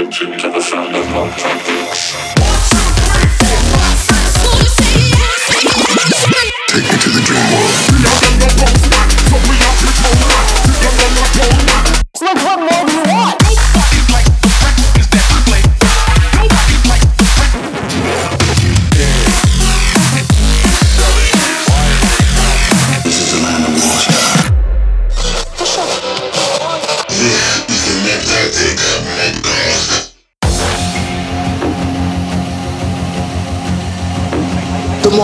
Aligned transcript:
attention 0.00 0.32
to 0.38 0.48
the 0.48 0.60
sound 0.62 0.96
of 0.96 1.06
my 1.10 1.28
trumpets. 1.36 2.14
Take 6.68 6.84
me 6.84 6.98
to 6.98 7.10
the 7.10 7.20
dream 7.22 7.44
world. 7.52 8.89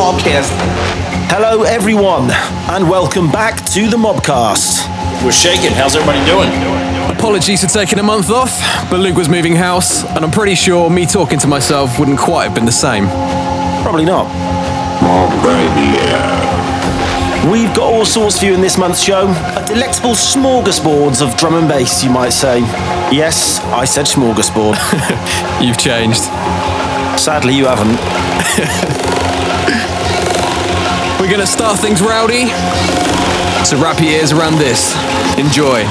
Hello, 0.06 1.64
everyone, 1.64 2.30
and 2.70 2.88
welcome 2.88 3.28
back 3.28 3.56
to 3.72 3.88
the 3.88 3.96
Mobcast. 3.96 4.86
We're 5.24 5.32
shaking. 5.32 5.72
How's 5.72 5.96
everybody 5.96 6.24
doing? 6.24 6.48
Apologies 7.10 7.64
for 7.64 7.68
taking 7.68 7.98
a 7.98 8.04
month 8.04 8.30
off, 8.30 8.56
but 8.88 9.00
Luke 9.00 9.16
was 9.16 9.28
moving 9.28 9.56
house, 9.56 10.04
and 10.04 10.24
I'm 10.24 10.30
pretty 10.30 10.54
sure 10.54 10.88
me 10.90 11.06
talking 11.06 11.40
to 11.40 11.48
myself 11.48 11.98
wouldn't 11.98 12.20
quite 12.20 12.44
have 12.44 12.54
been 12.54 12.66
the 12.66 12.70
same. 12.70 13.08
Probably 13.82 14.04
not. 14.04 14.26
We've 17.50 17.74
got 17.74 17.92
all 17.92 18.04
sorts 18.04 18.38
for 18.38 18.44
you 18.44 18.54
in 18.54 18.60
this 18.60 18.78
month's 18.78 19.02
show. 19.02 19.26
A 19.56 19.64
delectable 19.66 20.12
smorgasbord 20.14 21.20
of 21.20 21.36
drum 21.36 21.54
and 21.54 21.66
bass, 21.66 22.04
you 22.04 22.10
might 22.10 22.30
say. 22.30 22.60
Yes, 23.10 23.58
I 23.72 23.84
said 23.84 24.06
smorgasbord. 24.06 24.76
You've 25.66 25.78
changed. 25.78 26.22
Sadly, 27.18 27.56
you 27.56 27.66
haven't. 27.66 29.26
We're 31.26 31.32
gonna 31.32 31.44
start 31.44 31.80
things 31.80 32.00
rowdy, 32.00 32.46
so 33.64 33.76
wrap 33.82 33.98
your 34.00 34.12
ears 34.12 34.30
around 34.30 34.58
this. 34.58 34.94
Enjoy. 35.36 35.82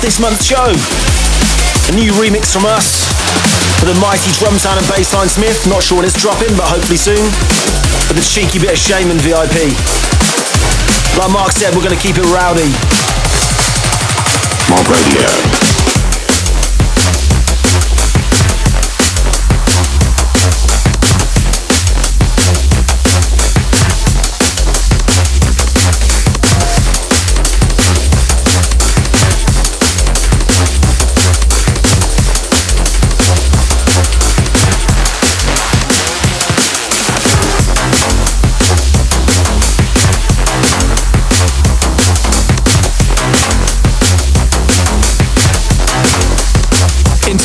This 0.00 0.18
month's 0.18 0.46
show. 0.46 0.64
A 0.64 1.92
new 1.92 2.10
remix 2.16 2.52
from 2.52 2.64
us 2.64 3.04
for 3.78 3.84
the 3.84 3.94
mighty 4.00 4.30
Drumsound 4.32 4.78
and 4.78 4.86
Bassline 4.86 5.28
Smith. 5.28 5.68
Not 5.68 5.82
sure 5.82 5.98
when 5.98 6.06
it's 6.06 6.20
dropping, 6.20 6.56
but 6.56 6.64
hopefully 6.64 6.96
soon. 6.96 7.20
With 8.08 8.16
a 8.16 8.24
cheeky 8.24 8.58
bit 8.58 8.72
of 8.72 8.78
Shaman 8.78 9.18
VIP. 9.18 9.76
Like 11.18 11.30
Mark 11.30 11.52
said, 11.52 11.76
we're 11.76 11.84
going 11.84 11.96
to 11.96 12.02
keep 12.02 12.16
it 12.16 12.24
rowdy. 12.32 12.72
Mob 14.72 14.88
Radio. 14.88 15.59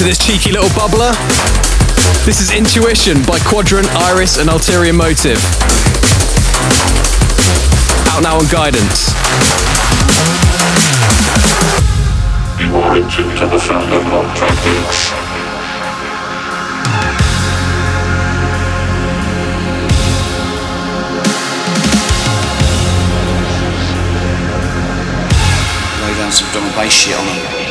This 0.05 0.19
cheeky 0.19 0.51
little 0.51 0.69
bubbler. 0.69 1.11
This 2.25 2.39
is 2.39 2.51
Intuition 2.51 3.23
by 3.23 3.39
Quadrant, 3.39 3.87
Iris, 3.95 4.37
and 4.37 4.51
Ulterior 4.51 4.93
Motive. 4.93 5.41
Out 8.13 8.21
now 8.21 8.37
on 8.37 8.45
Guidance. 8.45 9.09
You 12.61 12.75
are 12.77 12.97
in 12.97 13.09
tune 13.09 13.35
to 13.35 13.47
the 13.47 13.57
sound 13.57 13.91
of 13.91 14.03
love 14.13 14.29
trumpets. 14.37 15.09
Lay 26.05 26.13
down 26.13 26.31
some 26.31 26.47
drum 26.51 26.63
and 26.65 26.75
bass 26.75 26.93
shit 26.93 27.17
on 27.17 27.25
them. 27.25 27.64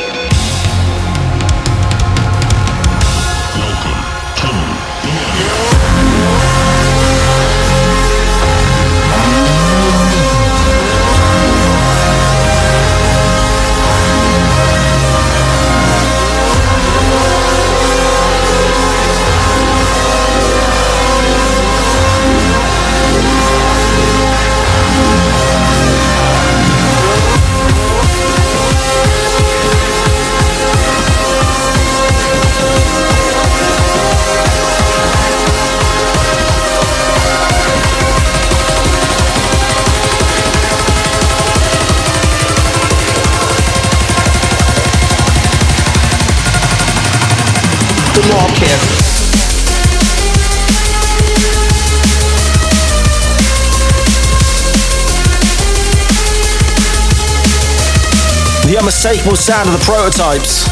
Unmistakable 59.25 59.35
sound 59.35 59.69
of 59.69 59.79
the 59.79 59.85
prototypes. 59.85 60.65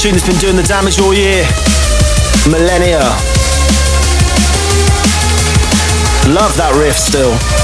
Tune 0.00 0.12
has 0.12 0.24
been 0.26 0.38
doing 0.38 0.56
the 0.56 0.62
damage 0.62 0.98
all 1.00 1.14
year. 1.14 1.44
Millennia. 2.50 3.00
Love 6.34 6.56
that 6.56 6.74
riff 6.78 6.96
still. 6.96 7.57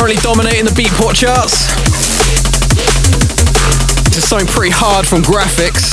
Currently 0.00 0.22
dominating 0.22 0.64
the 0.64 0.70
Beatport 0.70 1.12
charts. 1.12 1.68
This 4.08 4.16
is 4.16 4.24
something 4.24 4.48
pretty 4.48 4.72
hard 4.72 5.06
from 5.06 5.20
Graphics 5.20 5.92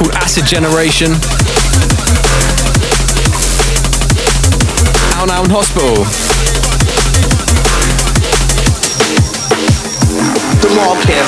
called 0.00 0.16
Acid 0.16 0.46
Generation. 0.46 1.12
Out 5.20 5.28
now 5.28 5.44
in 5.44 5.50
hospital. 5.52 6.08
The 10.64 10.72
Market. 10.72 11.20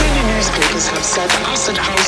Many 0.00 0.32
newspapers 0.32 0.88
have 0.88 1.04
said 1.04 1.28
acid 1.52 1.76
house 1.76 2.01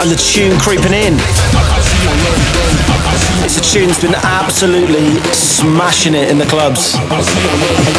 And 0.00 0.10
the 0.10 0.16
tune 0.16 0.58
creeping 0.58 0.94
in. 0.94 1.14
It's 3.44 3.58
a 3.58 3.60
tune 3.60 3.88
that's 3.88 4.00
been 4.00 4.14
absolutely 4.14 5.20
smashing 5.34 6.14
it 6.14 6.30
in 6.30 6.38
the 6.38 6.46
clubs. 6.46 6.96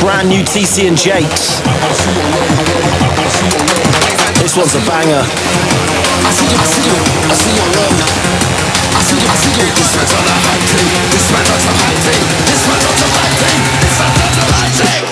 Brand 0.01 0.27
new 0.27 0.42
TC 0.42 0.88
and 0.88 0.98
Jakes. 0.98 1.62
This 4.42 4.57
one's 4.57 4.74
a 4.74 4.81
banger. 4.89 5.21
We 15.06 15.11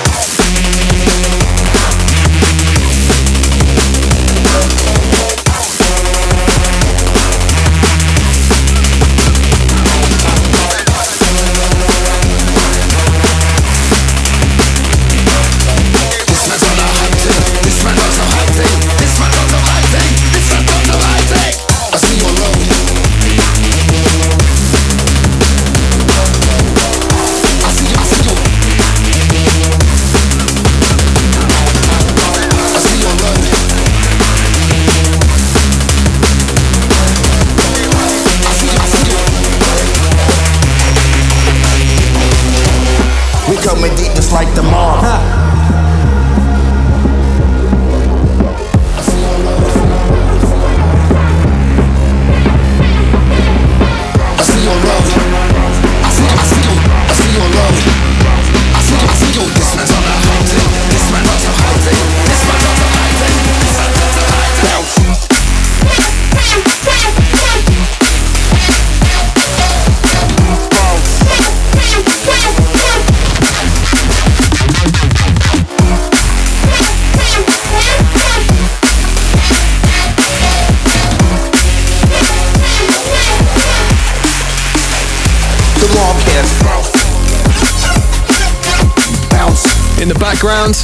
In 90.39 90.45
the 90.45 90.55
background, 90.55 90.75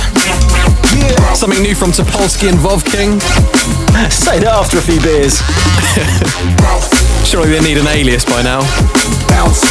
something 1.38 1.64
new 1.64 1.76
from 1.76 1.92
Topolsky 1.92 2.50
and 2.50 2.60
Vov 2.60 2.84
King. 2.84 3.22
Say 4.12 4.40
that 4.44 4.52
after 4.52 4.80
a 4.80 4.84
few 4.84 5.00
beers. 5.00 5.40
Surely 7.24 7.56
they 7.56 7.64
need 7.64 7.78
an 7.80 7.88
alias 7.88 8.26
by 8.26 8.44
now. 8.44 8.60
Bounce. 9.32 9.64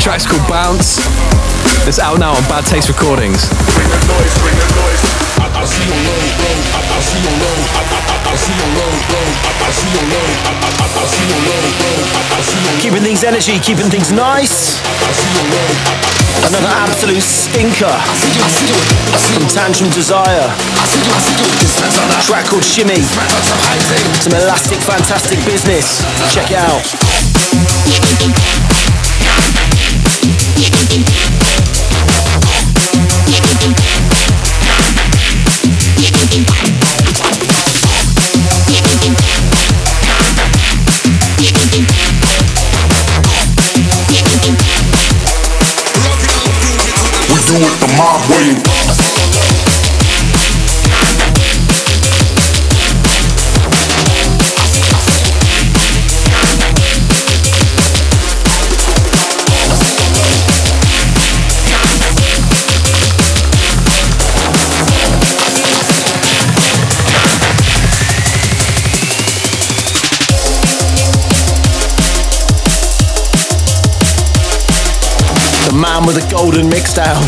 track's 0.00 0.24
called 0.24 0.40
Bounce. 0.48 0.96
It's 1.84 2.00
out 2.00 2.16
now 2.16 2.32
on 2.32 2.40
Bad 2.48 2.64
Taste 2.64 2.88
Recordings. 2.88 3.44
Keeping 12.80 13.04
things 13.04 13.24
energy, 13.24 13.58
keeping 13.60 13.90
things 13.92 14.10
nice. 14.10 14.80
Another 16.42 16.74
absolute 16.82 17.22
stinker 17.22 17.86
from 19.32 19.46
Tantrum 19.46 19.90
Desire. 19.90 20.50
track 22.26 22.46
called 22.46 22.64
Shimmy. 22.64 23.00
Some 24.20 24.32
elastic, 24.32 24.80
fantastic 24.80 25.38
business. 25.44 26.02
Check 26.34 26.50
it 26.50 26.58
out. 26.58 26.82
Man 76.02 76.14
with 76.14 76.24
a 76.24 76.30
golden 76.30 76.68
mixdown. 76.68 77.22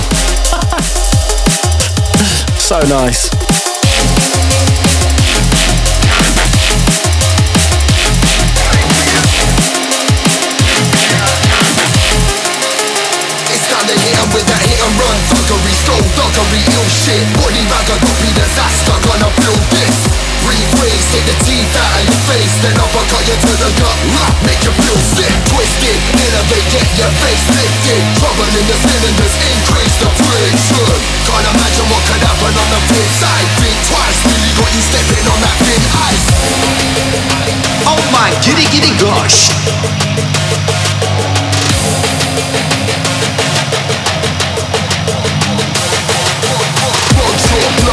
so 2.59 2.81
nice. 2.89 3.31
Ill 16.55 16.89
shit 16.89 17.27
Body 17.35 17.61
bag, 17.69 17.91
a 17.91 17.97
copy 17.99 18.31
disaster 18.33 18.95
Gonna 19.05 19.29
blow 19.37 19.57
this 19.75 20.04
Breathe 20.45 20.73
waves, 20.77 21.09
take 21.09 21.25
the 21.25 21.37
teeth 21.49 21.73
out 21.73 21.97
of 21.97 22.05
your 22.05 22.21
face 22.29 22.53
Then 22.61 22.77
uppercut 22.77 23.25
you 23.25 23.33
to 23.33 23.53
the 23.65 23.71
gut. 23.81 23.99
Rah, 24.13 24.29
Make 24.45 24.61
you 24.61 24.73
feel 24.77 25.01
sick, 25.01 25.33
twisted 25.49 25.97
Innovate, 26.21 26.69
get 26.69 26.85
your 27.01 27.09
face 27.25 27.45
lifted. 27.49 28.03
Trouble 28.21 28.53
in 28.53 28.67
the 28.69 28.77
cylinders, 28.77 29.35
increase 29.41 29.97
the 30.05 30.11
friction. 30.21 30.85
Can't 31.25 31.49
imagine 31.49 31.87
what 31.89 32.03
could 32.05 32.21
happen 32.21 32.53
on 32.53 32.69
the 32.77 32.81
pit 32.93 33.09
side. 33.17 33.49
Think 33.57 33.79
twice, 33.89 34.21
really 34.29 34.53
got 34.53 34.69
you 34.77 34.83
stepping 34.85 35.25
on 35.33 35.39
that 35.41 35.57
thin 35.65 35.83
ice. 36.13 36.29
Oh 37.89 38.01
my 38.13 38.29
giddy 38.45 38.69
giddy 38.69 38.93
gosh. 39.01 39.94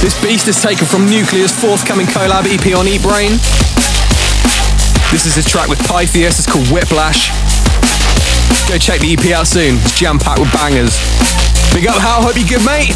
This 0.00 0.20
beast 0.22 0.48
is 0.48 0.60
taken 0.60 0.86
from 0.86 1.06
Nuclear's 1.06 1.52
forthcoming 1.52 2.06
collab 2.06 2.46
EP 2.46 2.76
on 2.76 2.86
Eat 2.86 3.02
Brain. 3.02 3.32
This 5.10 5.26
is 5.26 5.34
his 5.34 5.46
track 5.46 5.68
with 5.68 5.78
Pythias, 5.86 6.38
it's 6.38 6.50
called 6.50 6.66
Whiplash. 6.68 7.30
Go 8.68 8.78
check 8.78 9.00
the 9.00 9.12
EP 9.12 9.32
out 9.32 9.46
soon, 9.46 9.76
it's 9.76 9.98
jam 9.98 10.18
packed 10.18 10.40
with 10.40 10.52
bangers. 10.52 10.96
Big 11.72 11.86
up, 11.86 12.00
Hal, 12.00 12.22
hope 12.22 12.36
you're 12.36 12.48
good, 12.48 12.64
mate. 12.64 12.94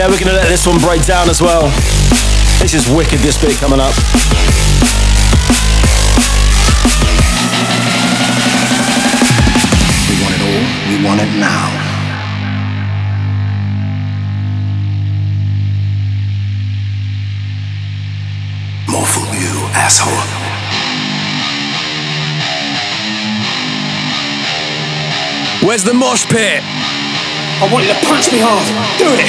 Yeah, 0.00 0.08
we're 0.08 0.18
gonna 0.18 0.32
let 0.32 0.48
this 0.48 0.66
one 0.66 0.80
break 0.80 1.04
down 1.04 1.28
as 1.28 1.42
well. 1.42 1.68
This 2.58 2.72
is 2.72 2.88
wicked, 2.88 3.18
this 3.18 3.36
bit 3.38 3.54
coming 3.58 3.80
up. 3.80 3.94
We 10.08 10.16
want 10.22 10.32
it 10.32 10.40
all, 10.40 10.64
we 10.88 11.04
want 11.04 11.20
it 11.20 11.28
now. 11.36 11.68
More 18.88 19.04
for 19.04 19.26
you, 19.36 19.68
asshole. 19.76 20.08
Where's 25.68 25.84
the 25.84 25.92
mosh 25.92 26.24
pit? 26.24 26.89
I 27.60 27.68
want 27.68 27.84
you 27.84 27.92
to 27.92 28.00
punch 28.08 28.32
me 28.32 28.40
hard. 28.40 28.64
Do 28.96 29.04
it. 29.20 29.28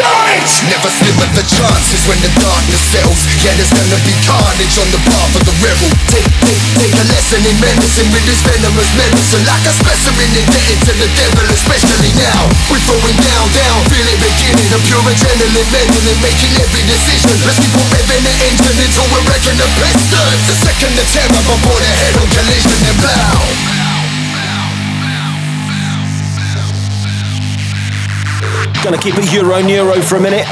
Do 0.00 0.08
it! 0.32 0.48
Never 0.72 0.88
slip 0.88 1.12
at 1.20 1.28
the 1.36 1.44
chances 1.44 2.08
when 2.08 2.16
the 2.24 2.32
darkness 2.40 2.80
settles. 2.88 3.20
Yeah, 3.44 3.52
there's 3.52 3.68
gonna 3.68 4.00
be 4.00 4.16
carnage 4.24 4.80
on 4.80 4.88
the 4.96 5.00
path 5.04 5.36
of 5.36 5.44
the 5.44 5.52
rebel. 5.60 5.92
Take, 6.08 6.24
take, 6.48 6.64
take 6.80 6.96
a 6.96 7.04
lesson 7.04 7.44
in 7.44 7.52
medicine 7.60 8.08
with 8.16 8.24
this 8.24 8.40
venomous 8.48 8.88
medicine. 8.96 9.44
Like 9.44 9.60
a 9.68 9.76
specimen 9.76 10.24
indebted 10.40 10.80
to 10.88 10.92
the 11.04 11.08
devil, 11.20 11.44
especially 11.52 12.16
now. 12.16 12.48
We're 12.72 12.80
throwing 12.80 13.18
down, 13.20 13.44
down, 13.52 13.84
feel 13.92 14.08
it 14.08 14.24
beginning. 14.24 14.72
A 14.72 14.80
pure 14.80 15.04
adrenaline, 15.04 15.68
meddling, 15.68 16.20
making 16.24 16.56
every 16.56 16.84
decision. 16.88 17.36
Let's 17.44 17.60
keep 17.60 17.76
on 17.76 17.84
revving 17.92 18.24
the 18.24 18.34
engine 18.56 18.76
until 18.88 19.04
we're 19.12 19.26
wrecking 19.28 19.60
the 19.60 19.68
pistons. 19.76 20.40
The 20.48 20.56
second 20.64 20.96
the 20.96 21.04
terror 21.12 21.44
before 21.44 21.76
the 21.76 21.92
head 21.92 22.14
on 22.24 22.28
collision 22.32 22.80
and 22.88 22.96
blow. 23.04 23.75
Gonna 28.86 28.98
keep 28.98 29.18
it 29.18 29.32
Euro 29.32 29.60
Neuro 29.62 30.00
for 30.00 30.14
a 30.14 30.20
minute. 30.20 30.46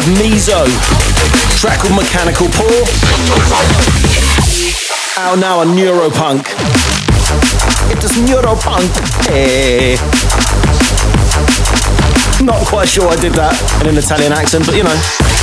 Of 0.00 0.06
Mizo. 0.16 0.64
Track 1.60 1.80
called 1.80 1.92
Mechanical 1.94 2.48
Paw. 2.56 2.72
Out 5.20 5.38
now 5.38 5.60
on 5.60 5.76
Neuropunk. 5.76 6.48
It 7.92 7.98
is 7.98 8.08
just 8.08 8.14
Neuropunk. 8.24 8.88
Hey. 9.28 9.96
Not 12.42 12.64
quite 12.66 12.88
sure 12.88 13.12
I 13.12 13.16
did 13.20 13.34
that 13.34 13.52
in 13.82 13.88
an 13.92 13.98
Italian 13.98 14.32
accent, 14.32 14.64
but 14.64 14.74
you 14.74 14.84
know, 14.84 14.96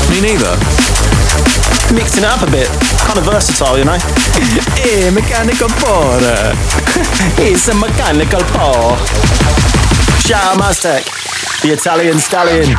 Me 0.10 0.26
neither. 0.26 0.58
mixing 1.94 2.26
it 2.26 2.30
up 2.34 2.42
a 2.42 2.50
bit. 2.50 2.66
Kind 3.06 3.20
of 3.22 3.26
versatile, 3.30 3.78
you 3.78 3.86
know. 3.86 3.98
Eh, 4.90 5.12
mechanical 5.12 5.70
paw. 5.86 6.18
It's 7.46 7.68
a 7.68 7.76
mechanical 7.76 8.42
paw. 8.58 8.98
Shout 10.26 10.42
out 10.42 10.58
Maztek, 10.58 11.06
the 11.62 11.74
Italian 11.78 12.18
stallion. 12.18 12.74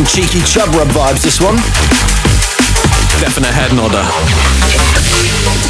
Some 0.00 0.22
cheeky 0.22 0.40
chub 0.46 0.74
rub 0.74 0.88
vibes, 0.88 1.22
this 1.22 1.42
one. 1.42 1.56
Definite 3.20 3.52
head 3.52 3.76
nodder. 3.76 5.69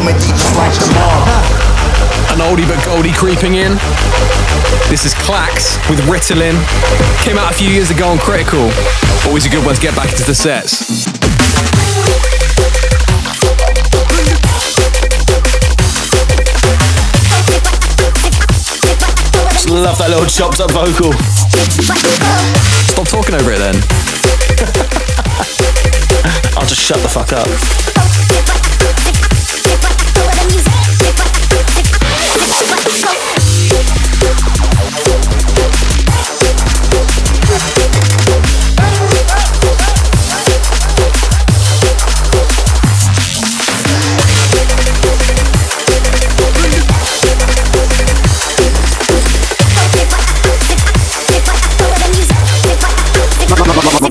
Like 0.00 0.16
the 0.16 0.88
mob. 0.94 1.28
An 2.32 2.40
oldie 2.40 2.66
but 2.66 2.82
goldie 2.86 3.12
creeping 3.12 3.56
in. 3.56 3.72
This 4.88 5.04
is 5.04 5.12
Clax 5.12 5.76
with 5.90 6.00
Ritalin. 6.08 6.56
Came 7.22 7.36
out 7.36 7.50
a 7.50 7.54
few 7.54 7.68
years 7.68 7.90
ago 7.90 8.08
on 8.08 8.18
Critical. 8.18 8.70
Always 9.26 9.44
a 9.44 9.50
good 9.50 9.62
one 9.64 9.74
to 9.74 9.80
get 9.80 9.94
back 9.94 10.08
into 10.08 10.24
the 10.24 10.34
sets. 10.34 11.04
Love 19.68 19.98
that 19.98 20.08
little 20.08 20.24
chopped 20.24 20.60
up 20.60 20.70
vocal. 20.70 21.12
Stop 22.88 23.06
talking 23.06 23.34
over 23.34 23.52
it 23.52 23.58
then. 23.58 23.74
I'll 26.56 26.66
just 26.66 26.80
shut 26.80 27.00
the 27.00 27.08
fuck 27.08 27.34
up. 27.34 28.59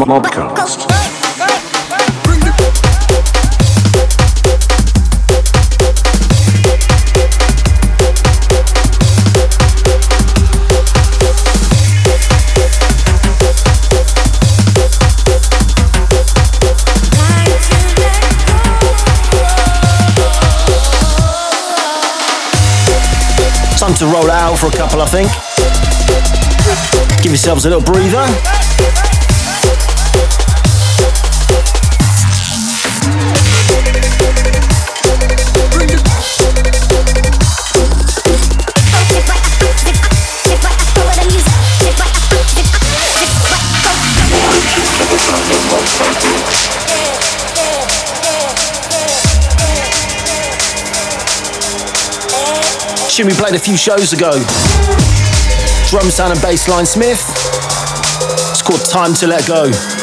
Mobcast. 0.10 0.88
Time 23.78 23.94
to 23.94 24.06
roll 24.08 24.32
out 24.32 24.58
for 24.58 24.66
a 24.66 24.72
couple, 24.72 25.04
I 25.04 25.06
think. 25.06 25.30
Give 27.22 27.32
yourselves 27.32 27.66
a 27.66 27.70
little 27.70 27.84
breather. 27.84 28.60
Tune 53.20 53.28
we 53.28 53.34
played 53.34 53.54
a 53.54 53.60
few 53.60 53.76
shows 53.76 54.14
ago. 54.14 54.32
Drumsound 55.90 56.32
and 56.32 56.40
Bassline 56.40 56.88
Smith. 56.88 57.20
It's 58.50 58.62
called 58.62 58.86
Time 58.86 59.14
to 59.16 59.28
Let 59.28 59.46
Go. 59.46 59.99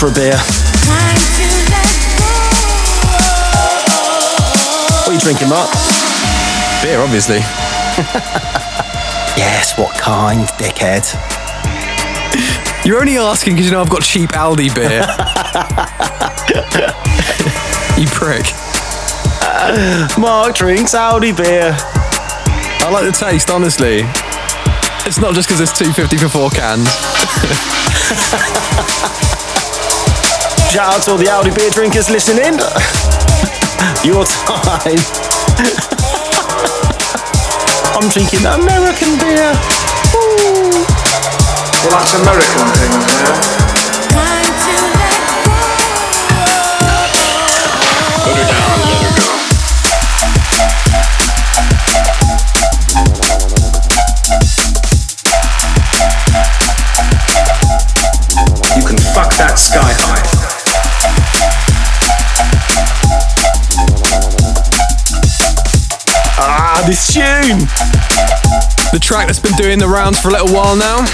For 0.00 0.08
a 0.08 0.12
beer. 0.12 0.32
Time 0.32 1.12
to 1.12 1.44
let 1.68 1.92
go. 2.16 2.32
What 4.96 5.08
are 5.08 5.12
you 5.12 5.20
drinking, 5.20 5.50
Mark? 5.50 5.68
Beer, 6.82 7.00
obviously. 7.00 7.40
Yes, 9.36 9.78
what 9.78 9.96
kind, 9.96 10.46
dickhead? 10.58 11.06
You're 12.84 12.98
only 13.00 13.16
asking 13.16 13.54
because 13.54 13.66
you 13.66 13.72
know 13.72 13.80
I've 13.80 13.88
got 13.88 14.02
cheap 14.02 14.30
Aldi 14.30 14.74
beer. 14.74 15.00
you 18.00 18.08
prick. 18.08 18.52
Mark 20.18 20.56
drinks 20.56 20.94
Aldi 20.94 21.36
beer. 21.36 21.74
I 21.74 22.90
like 22.92 23.04
the 23.06 23.12
taste, 23.12 23.50
honestly. 23.50 24.02
It's 25.06 25.18
not 25.18 25.34
just 25.34 25.48
because 25.48 25.60
it's 25.60 25.78
250 25.78 26.16
for 26.18 26.28
four 26.28 26.50
cans. 26.50 26.88
Shout 30.70 30.94
out 30.94 31.02
to 31.02 31.10
all 31.10 31.18
the 31.18 31.24
Aldi 31.24 31.52
beer 31.56 31.68
drinkers 31.70 32.08
listening. 32.08 32.54
Your 34.06 34.24
time. 34.24 35.02
I'm 37.98 38.08
drinking 38.08 38.46
American 38.46 39.18
beer. 39.18 39.50
Ooh. 40.14 40.70
He 41.74 41.88
likes 41.90 42.14
American 42.14 42.66
things, 42.78 43.04
yeah? 43.10 43.59
This 66.90 67.14
tune. 67.14 67.62
The 68.90 68.98
track 69.00 69.28
that's 69.28 69.38
been 69.38 69.54
doing 69.54 69.78
the 69.78 69.86
rounds 69.86 70.18
for 70.18 70.26
a 70.26 70.32
little 70.32 70.50
while 70.50 70.74
now. 70.74 71.06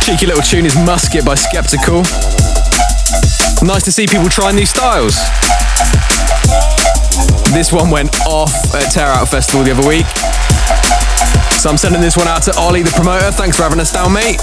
Cheeky 0.00 0.24
little 0.24 0.40
tune 0.40 0.64
is 0.64 0.74
Musket 0.76 1.26
by 1.26 1.34
Skeptical. 1.34 2.00
Nice 3.60 3.84
to 3.84 3.92
see 3.92 4.06
people 4.06 4.30
trying 4.30 4.56
new 4.56 4.64
styles. 4.64 5.12
This 7.52 7.70
one 7.70 7.90
went 7.90 8.08
off 8.24 8.52
at 8.74 8.88
Tear 8.88 9.12
Out 9.12 9.28
Festival 9.28 9.62
the 9.62 9.72
other 9.76 9.86
week. 9.86 10.06
So 11.60 11.68
I'm 11.68 11.76
sending 11.76 12.00
this 12.00 12.16
one 12.16 12.28
out 12.28 12.42
to 12.44 12.56
Ollie, 12.56 12.80
the 12.80 12.92
promoter. 12.92 13.30
Thanks 13.30 13.58
for 13.58 13.64
having 13.64 13.80
us 13.80 13.92
down, 13.92 14.14
mate. 14.14 14.40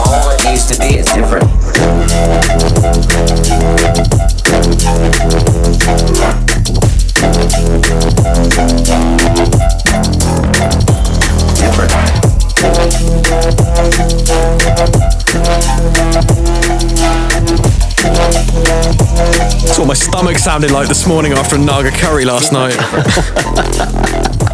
All 0.00 0.32
it 0.32 0.44
needs 0.48 0.64
to 0.72 0.80
be 0.80 0.96
is 0.96 1.12
different. 1.12 1.52
That's 19.64 19.78
what 19.78 19.88
my 19.88 19.94
stomach 19.94 20.38
sounded 20.38 20.70
like 20.70 20.86
this 20.86 21.06
morning 21.06 21.32
after 21.32 21.56
a 21.56 21.58
Naga 21.58 21.90
curry 21.90 22.24
last 22.24 22.52
night. 22.52 22.76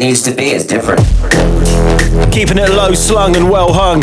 it 0.00 0.06
needs 0.06 0.22
to 0.22 0.32
be 0.32 0.50
is 0.50 0.64
different. 0.64 1.00
Keeping 2.32 2.58
it 2.58 2.70
low 2.70 2.94
slung 2.94 3.36
and 3.36 3.50
well 3.50 3.72
hung. 3.72 4.02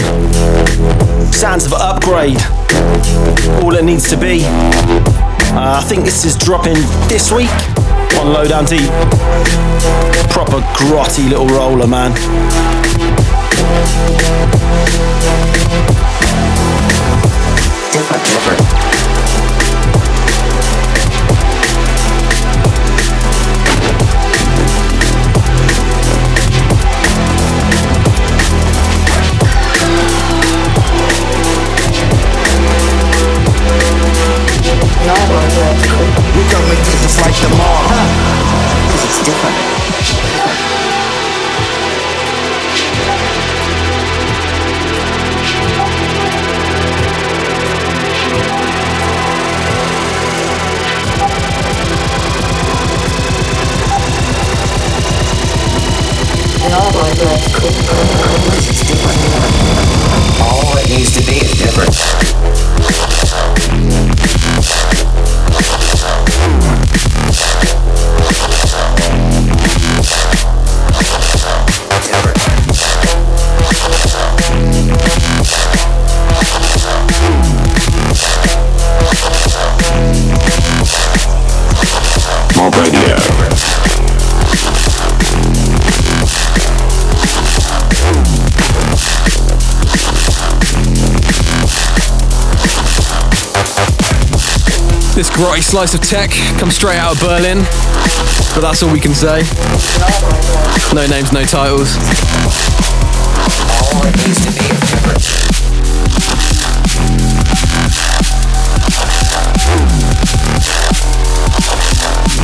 Sounds 1.31 1.65
of 1.65 1.73
upgrade. 1.73 2.37
All 3.63 3.75
it 3.75 3.83
needs 3.83 4.07
to 4.09 4.17
be. 4.17 4.43
Uh, 5.55 5.79
I 5.79 5.83
think 5.87 6.05
this 6.05 6.23
is 6.23 6.35
dropping 6.35 6.75
this 7.07 7.31
week 7.31 7.49
on 8.19 8.31
Lowdown 8.31 8.65
Deep. 8.65 8.89
Proper 10.29 10.61
grotty 10.77 11.29
little 11.29 11.47
roller, 11.47 11.87
man. 11.87 12.13
Different, 17.91 18.23
different. 18.25 18.66
Grotty 95.57 95.63
slice 95.63 95.93
of 95.95 96.01
tech 96.01 96.29
come 96.59 96.69
straight 96.69 96.97
out 96.97 97.13
of 97.13 97.19
Berlin, 97.19 97.63
but 98.53 98.61
that's 98.61 98.83
all 98.83 98.93
we 98.93 98.99
can 98.99 99.15
say. 99.15 99.41
No 100.93 101.07
names, 101.07 101.31
no 101.31 101.43
titles. 101.45 101.97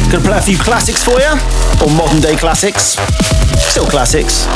Gonna 0.10 0.24
play 0.24 0.38
a 0.38 0.42
few 0.42 0.58
classics 0.58 1.04
for 1.04 1.20
you, 1.20 1.34
or 1.84 1.96
modern 1.96 2.20
day 2.20 2.36
classics. 2.36 2.98
Still 3.60 3.86
classics. 3.86 4.48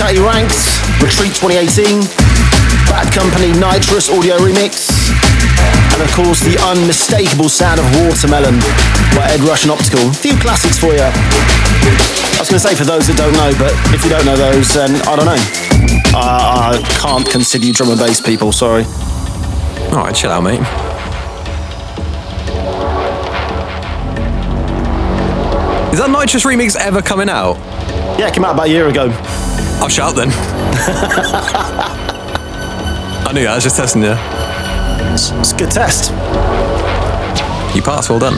And 0.00 0.18
Ranks, 0.18 0.78
Retreat 1.02 1.34
2018, 1.34 2.00
Bad 2.86 3.12
Company 3.12 3.50
Nitrous 3.58 4.08
Audio 4.08 4.38
Remix, 4.38 4.86
and 5.92 6.00
of 6.00 6.08
course 6.14 6.38
the 6.40 6.56
unmistakable 6.70 7.48
sound 7.48 7.80
of 7.80 7.86
Watermelon 7.98 8.60
by 9.18 9.26
Ed 9.28 9.40
Rush 9.40 9.64
and 9.64 9.72
Optical. 9.72 10.08
A 10.08 10.14
few 10.14 10.36
classics 10.38 10.78
for 10.78 10.94
you. 10.94 11.02
I 11.02 12.38
was 12.38 12.48
going 12.48 12.62
to 12.62 12.68
say 12.68 12.76
for 12.76 12.84
those 12.84 13.08
that 13.08 13.16
don't 13.18 13.34
know, 13.34 13.50
but 13.58 13.74
if 13.92 14.04
you 14.04 14.10
don't 14.10 14.24
know 14.24 14.36
those, 14.36 14.72
then 14.72 14.94
I 15.02 15.16
don't 15.16 15.26
know. 15.26 15.42
I, 16.16 16.78
I 16.78 16.98
can't 17.02 17.28
consider 17.28 17.66
you 17.66 17.72
drum 17.72 17.90
and 17.90 17.98
bass 17.98 18.20
people, 18.20 18.52
sorry. 18.52 18.84
Alright, 19.90 20.14
chill 20.14 20.30
out, 20.30 20.42
mate. 20.42 20.60
Is 25.92 25.98
that 25.98 26.08
Nitrous 26.08 26.44
remix 26.44 26.76
ever 26.76 27.02
coming 27.02 27.28
out? 27.28 27.56
Yeah, 28.16 28.28
it 28.28 28.34
came 28.34 28.44
out 28.44 28.54
about 28.54 28.68
a 28.68 28.70
year 28.70 28.86
ago. 28.88 29.12
I'll 29.88 29.94
shout 29.94 30.16
then. 30.16 30.28
I 33.26 33.32
knew 33.32 33.44
that, 33.44 33.52
I 33.52 33.54
was 33.54 33.64
just 33.64 33.76
testing 33.76 34.02
you. 34.02 34.12
It's, 35.14 35.30
it's 35.30 35.52
a 35.52 35.56
good 35.56 35.70
test. 35.70 36.10
You 37.74 37.80
passed, 37.80 38.10
well 38.10 38.18
done. 38.18 38.36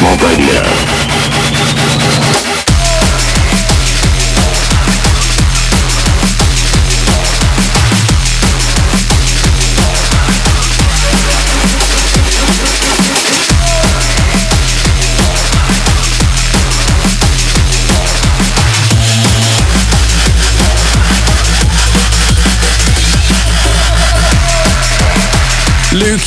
Mob 0.00 0.22
Radio. 0.22 0.75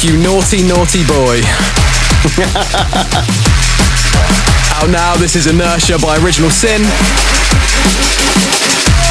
You 0.03 0.17
naughty, 0.17 0.63
naughty 0.63 1.03
boy. 1.03 1.41
Out 4.79 4.89
now, 4.89 5.15
this 5.17 5.35
is 5.35 5.47
Inertia 5.47 5.97
by 5.99 6.15
Original 6.23 6.49
Sin. 6.49 6.83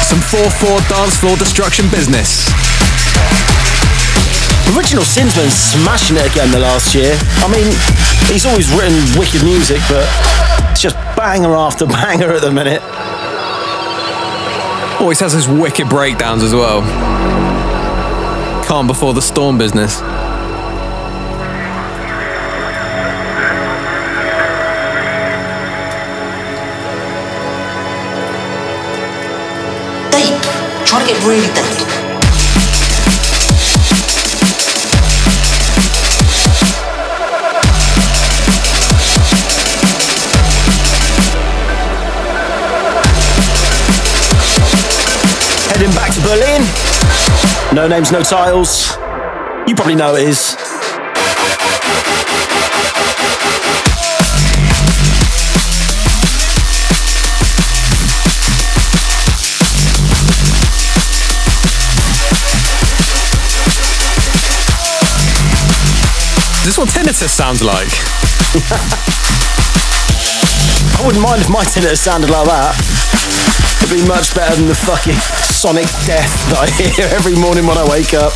Some 0.07 0.19
4-4 0.19 0.89
dance 0.89 1.15
floor 1.19 1.37
destruction 1.37 1.89
business. 1.89 2.49
Original 4.75 5.03
Sin's 5.03 5.35
been 5.35 5.51
smashing 5.51 6.17
it 6.17 6.31
again 6.31 6.49
the 6.49 6.59
last 6.59 6.95
year. 6.95 7.13
I 7.43 7.47
mean, 7.51 7.67
he's 8.31 8.45
always 8.45 8.71
written 8.71 8.97
wicked 9.19 9.43
music, 9.43 9.81
but 9.89 10.07
it's 10.71 10.81
just 10.81 10.95
banger 11.15 11.55
after 11.55 11.85
banger 12.01 12.31
at 12.31 12.41
the 12.41 12.51
minute. 12.51 12.81
Always 14.99 15.19
has 15.19 15.33
his 15.33 15.47
wicked 15.47 15.87
breakdowns 15.87 16.41
as 16.41 16.53
well. 16.55 16.81
Calm 18.65 18.87
before 18.87 19.13
the 19.13 19.21
storm 19.21 19.57
business. 19.57 20.01
Really 31.25 31.47
dirty. 31.47 31.85
Heading 45.69 45.93
back 45.95 46.13
to 46.13 46.21
Berlin. 46.21 46.61
No 47.73 47.87
names, 47.87 48.11
no 48.11 48.21
titles. 48.21 48.89
You 49.67 49.75
probably 49.75 49.95
know 49.95 50.15
it 50.15 50.27
is. 50.27 50.68
What 66.79 66.87
tinnitus 66.95 67.35
sounds 67.35 67.59
like? 67.59 67.91
I 70.95 71.03
wouldn't 71.03 71.19
mind 71.19 71.43
if 71.43 71.51
my 71.51 71.67
tinnitus 71.67 71.99
sounded 71.99 72.31
like 72.31 72.47
that. 72.47 72.71
It'd 73.83 73.91
be 73.91 74.07
much 74.07 74.31
better 74.31 74.55
than 74.55 74.71
the 74.71 74.79
fucking 74.87 75.19
sonic 75.51 75.91
death 76.07 76.31
that 76.47 76.63
I 76.63 76.71
hear 76.71 77.03
every 77.11 77.35
morning 77.35 77.67
when 77.67 77.75
I 77.75 77.83
wake 77.83 78.15
up. 78.15 78.31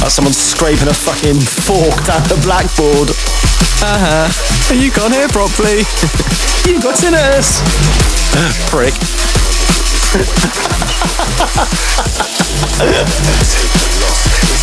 Like 0.00 0.08
someone 0.08 0.32
scraping 0.32 0.88
a 0.88 0.96
fucking 0.96 1.36
fork 1.36 2.00
down 2.08 2.24
the 2.32 2.40
blackboard. 2.40 3.12
Uh 3.84 4.00
huh. 4.00 4.32
You 4.72 4.88
can't 4.88 5.12
hear 5.12 5.28
properly. 5.28 5.84
you 6.64 6.80
got 6.80 6.96
tinnitus. 6.96 7.60
Prick. 8.72 8.96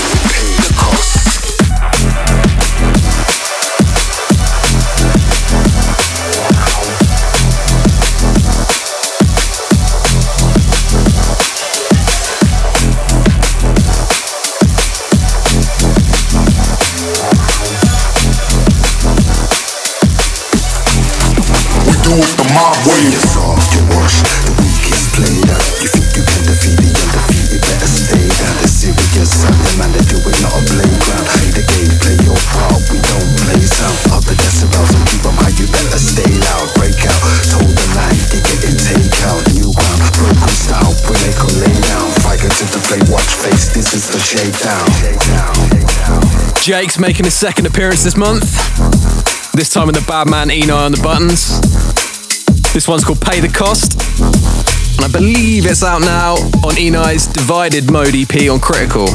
mob 22.55 22.75
way. 22.87 23.03
You're 23.11 23.27
soft, 23.27 23.75
you 23.75 23.83
wash, 23.91 24.23
the 24.45 24.51
weak 24.61 24.87
is 24.87 25.03
played 25.15 25.49
out. 25.51 25.67
You 25.83 25.89
think 25.91 26.07
you 26.15 26.23
can 26.23 26.41
defeat 26.47 26.79
the 26.79 26.91
undefeated, 26.95 27.61
better 27.61 27.89
stay 27.91 28.23
down. 28.23 28.55
The 28.61 28.69
serious 28.71 29.31
son, 29.31 29.51
the 29.51 29.71
man 29.75 29.91
that 29.91 30.05
do 30.07 30.17
it, 30.23 30.37
not 30.39 30.55
a 30.55 30.61
playground. 30.63 31.25
Play 31.27 31.49
the 31.51 31.63
game, 31.67 31.91
play 31.99 32.17
your 32.23 32.39
part, 32.55 32.79
we 32.87 32.99
don't 33.03 33.31
play 33.43 33.59
sound. 33.67 33.97
Up 34.15 34.23
the 34.23 34.35
decibels 34.39 34.91
and 34.95 35.03
keep 35.11 35.25
'em 35.25 35.35
high, 35.43 35.55
you 35.59 35.67
better 35.67 35.99
stay 35.99 36.31
loud. 36.47 36.67
Break 36.79 36.99
out, 37.03 37.21
toe 37.51 37.67
the 37.67 37.87
line, 37.99 38.19
they 38.31 38.39
getting 38.47 38.77
take 38.79 39.15
out. 39.27 39.41
New 39.51 39.71
ground, 39.75 40.01
broken 40.15 40.51
style, 40.55 40.95
when 41.11 41.19
they 41.19 41.33
go 41.35 41.49
lay 41.59 41.75
down. 41.83 42.07
Fight 42.23 42.39
into 42.43 42.65
the 42.71 42.79
play, 42.87 43.01
watch 43.11 43.31
face, 43.43 43.67
this 43.75 43.93
is 43.93 44.07
the 44.07 44.19
shakedown. 44.19 44.87
Jake's 46.63 46.97
making 46.97 47.25
his 47.25 47.35
second 47.35 47.67
appearance 47.67 48.03
this 48.03 48.15
month. 48.15 48.47
This 49.53 49.69
time 49.69 49.87
with 49.87 49.95
the 49.95 50.01
bad 50.01 50.29
man 50.29 50.49
Enei 50.49 50.75
on 50.75 50.91
the 50.91 51.01
buttons. 51.01 51.61
This 52.75 52.89
one's 52.89 53.05
called 53.05 53.21
Pay 53.21 53.39
the 53.39 53.47
Cost. 53.47 53.93
And 54.97 55.05
I 55.05 55.07
believe 55.07 55.65
it's 55.65 55.81
out 55.81 56.01
now 56.01 56.33
on 56.67 56.77
Enei's 56.77 57.25
Divided 57.25 57.89
Mode 57.89 58.13
EP 58.13 58.51
on 58.51 58.59
Critical. 58.59 59.07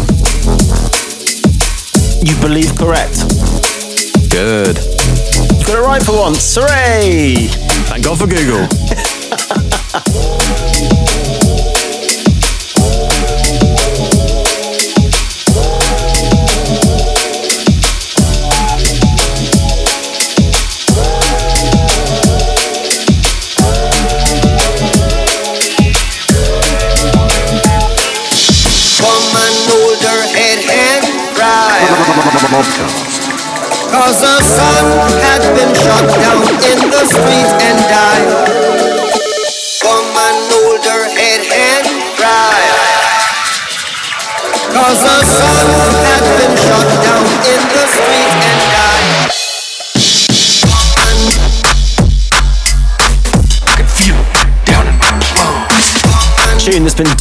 You 2.24 2.34
believe 2.40 2.74
correct. 2.78 3.20
Good. 4.30 4.76
Got 5.66 5.76
it 5.76 5.84
right 5.84 6.02
for 6.02 6.16
once. 6.16 6.56
Hooray! 6.56 7.48
Thank 7.92 8.04
God 8.04 8.18
for 8.18 8.26
Google. 8.26 8.66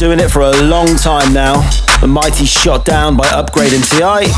Doing 0.00 0.18
it 0.18 0.30
for 0.30 0.40
a 0.40 0.62
long 0.62 0.96
time 0.96 1.34
now. 1.34 1.60
The 2.00 2.06
Mighty 2.06 2.46
shot 2.46 2.86
down 2.86 3.18
by 3.18 3.28
Upgrade 3.28 3.74
and 3.74 3.84
TI, 3.84 4.32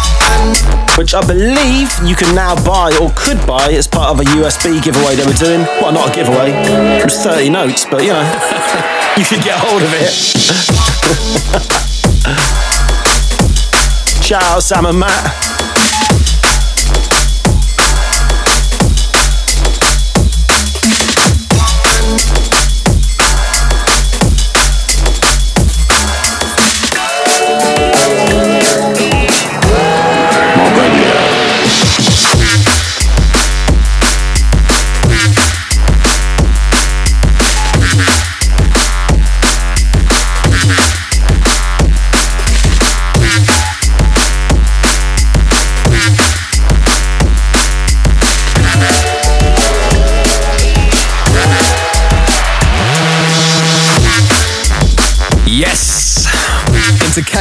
which 0.99 1.15
I 1.15 1.25
believe 1.25 1.89
you 2.03 2.17
can 2.17 2.35
now 2.35 2.57
buy 2.65 2.91
or 3.01 3.13
could 3.15 3.39
buy 3.47 3.71
as 3.71 3.87
part 3.87 4.11
of 4.11 4.19
a 4.19 4.25
USB 4.35 4.83
giveaway 4.83 5.15
they 5.15 5.25
were 5.25 5.39
doing. 5.39 5.61
Well, 5.79 5.93
not 5.93 6.11
a 6.11 6.15
giveaway, 6.17 6.51
it 6.99 7.05
was 7.05 7.15
30 7.23 7.51
notes, 7.51 7.87
but 7.89 8.03
you 8.03 8.09
know, 8.09 8.23
you 9.17 9.25
could 9.25 9.45
get 9.45 9.57
hold 9.57 9.83
of 9.83 9.95
it. 9.95 10.11
Shout 14.25 14.43
out 14.43 14.65
Sam 14.65 14.87
and 14.87 14.99
Matt. 14.99 15.52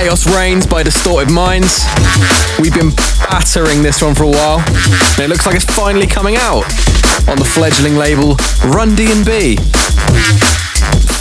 Chaos 0.02 0.26
Reigns 0.36 0.66
by 0.66 0.82
Distorted 0.82 1.32
Minds. 1.32 1.86
We've 2.60 2.74
been 2.74 2.90
battering 3.30 3.84
this 3.84 4.02
one 4.02 4.16
for 4.16 4.24
a 4.24 4.32
while, 4.32 4.58
and 4.58 5.20
it 5.20 5.30
looks 5.30 5.46
like 5.46 5.56
it's 5.56 5.64
finally 5.64 6.08
coming 6.08 6.38
out 6.38 6.64
on 7.30 7.38
the 7.38 7.46
fledgling 7.46 7.96
label 7.96 8.36
Run 8.66 8.96
D&B. 8.96 9.58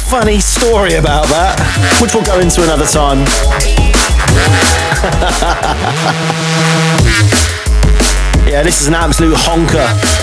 Funny 0.08 0.40
story 0.40 0.94
about 0.94 1.28
that, 1.28 1.60
which 2.00 2.14
we'll 2.14 2.24
go 2.24 2.40
into 2.40 2.62
another 2.62 2.86
time. 2.86 3.18
yeah, 8.48 8.62
this 8.62 8.80
is 8.80 8.88
an 8.88 8.94
absolute 8.94 9.36
honker. 9.36 10.19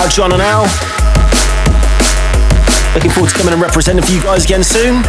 out 0.00 0.10
John 0.10 0.32
and 0.32 0.40
Al. 0.40 0.62
Looking 2.94 3.10
forward 3.10 3.28
to 3.28 3.36
coming 3.36 3.52
and 3.52 3.60
representing 3.60 4.02
for 4.02 4.12
you 4.12 4.22
guys 4.22 4.44
again 4.44 4.62
soon. 4.62 5.02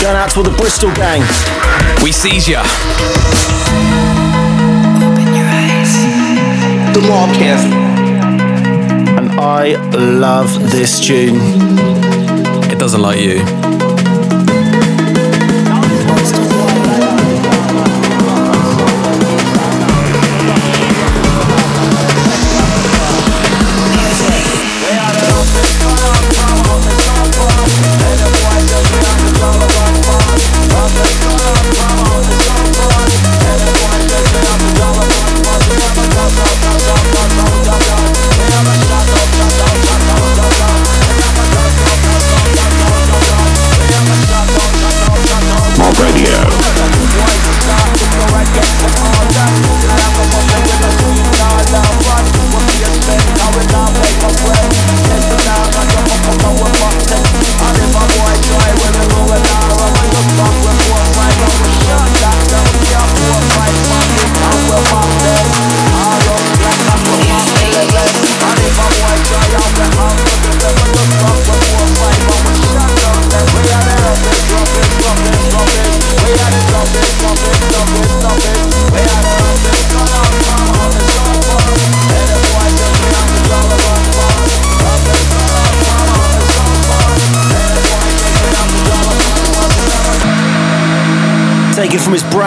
Going 0.00 0.16
out 0.16 0.30
to 0.30 0.38
all 0.38 0.44
the 0.44 0.56
Bristol 0.56 0.90
gang. 0.94 1.69
We 2.02 2.12
seize 2.12 2.48
ya. 2.48 2.62
The 6.94 7.00
Mobcast. 7.00 7.66
And 9.18 9.30
I 9.38 9.74
love 9.96 10.70
this 10.70 10.98
tune. 10.98 11.38
It 12.70 12.78
doesn't 12.78 13.02
like 13.02 13.20
you. 13.20 13.79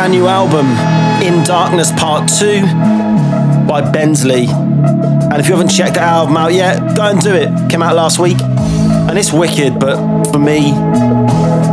Brand 0.04 0.20
new 0.20 0.28
album, 0.28 0.68
In 1.26 1.46
Darkness 1.46 1.90
Part 1.94 2.30
2 2.30 2.60
by 3.66 3.90
Bensley. 3.90 4.48
And 4.48 5.36
if 5.36 5.48
you 5.48 5.56
haven't 5.56 5.70
checked 5.70 5.94
that 5.94 6.04
album 6.04 6.36
out 6.36 6.52
yet, 6.52 6.94
go 6.94 7.04
and 7.04 7.22
do 7.22 7.34
it. 7.34 7.48
Came 7.72 7.82
out 7.82 7.96
last 7.96 8.20
week. 8.20 8.36
And 8.42 9.18
it's 9.18 9.32
wicked, 9.32 9.80
but 9.80 9.96
for 10.30 10.40
me, 10.40 10.74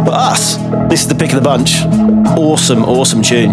for 0.04 0.12
us, 0.12 0.58
this 0.88 1.02
is 1.02 1.08
the 1.08 1.16
pick 1.16 1.30
of 1.30 1.42
the 1.42 1.42
bunch. 1.42 1.82
Awesome, 2.38 2.84
awesome 2.84 3.20
tune. 3.20 3.50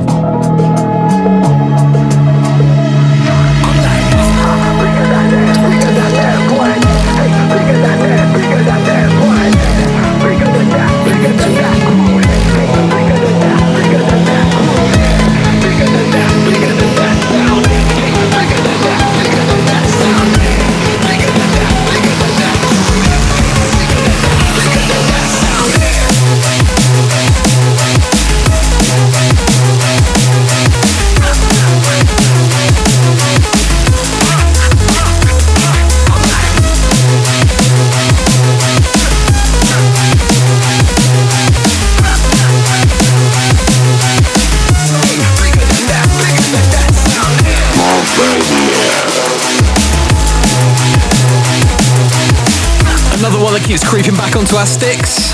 Back 54.28 54.36
onto 54.36 54.56
our 54.56 54.66
sticks. 54.66 55.32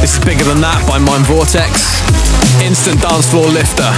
This 0.00 0.16
is 0.18 0.24
bigger 0.24 0.44
than 0.44 0.60
that 0.60 0.84
by 0.86 0.98
Mind 0.98 1.26
Vortex. 1.26 1.98
Instant 2.62 3.00
dance 3.00 3.28
floor 3.30 3.46
lifter. 3.46 3.90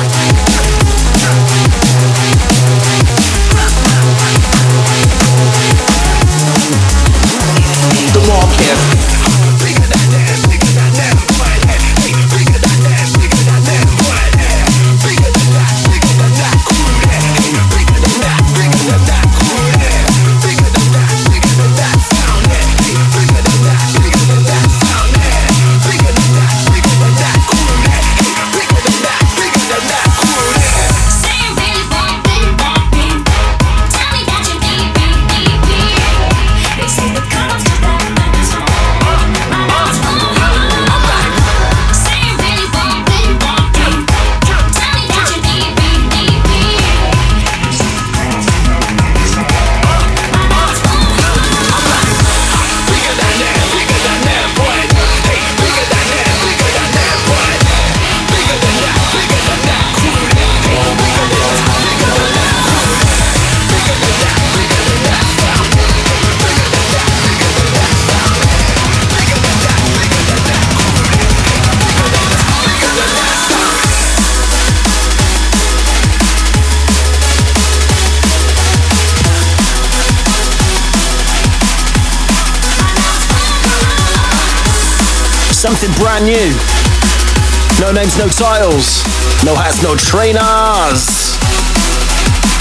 No 88.46 89.56
hats, 89.56 89.82
no 89.82 89.96
trainers. 89.96 91.36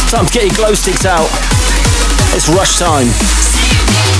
Time 0.09 0.25
to 0.25 0.33
get 0.33 0.45
your 0.45 0.55
glow 0.55 0.73
sticks 0.73 1.05
out. 1.05 1.29
It's 2.33 2.49
rush 2.49 2.79
time. 2.79 4.14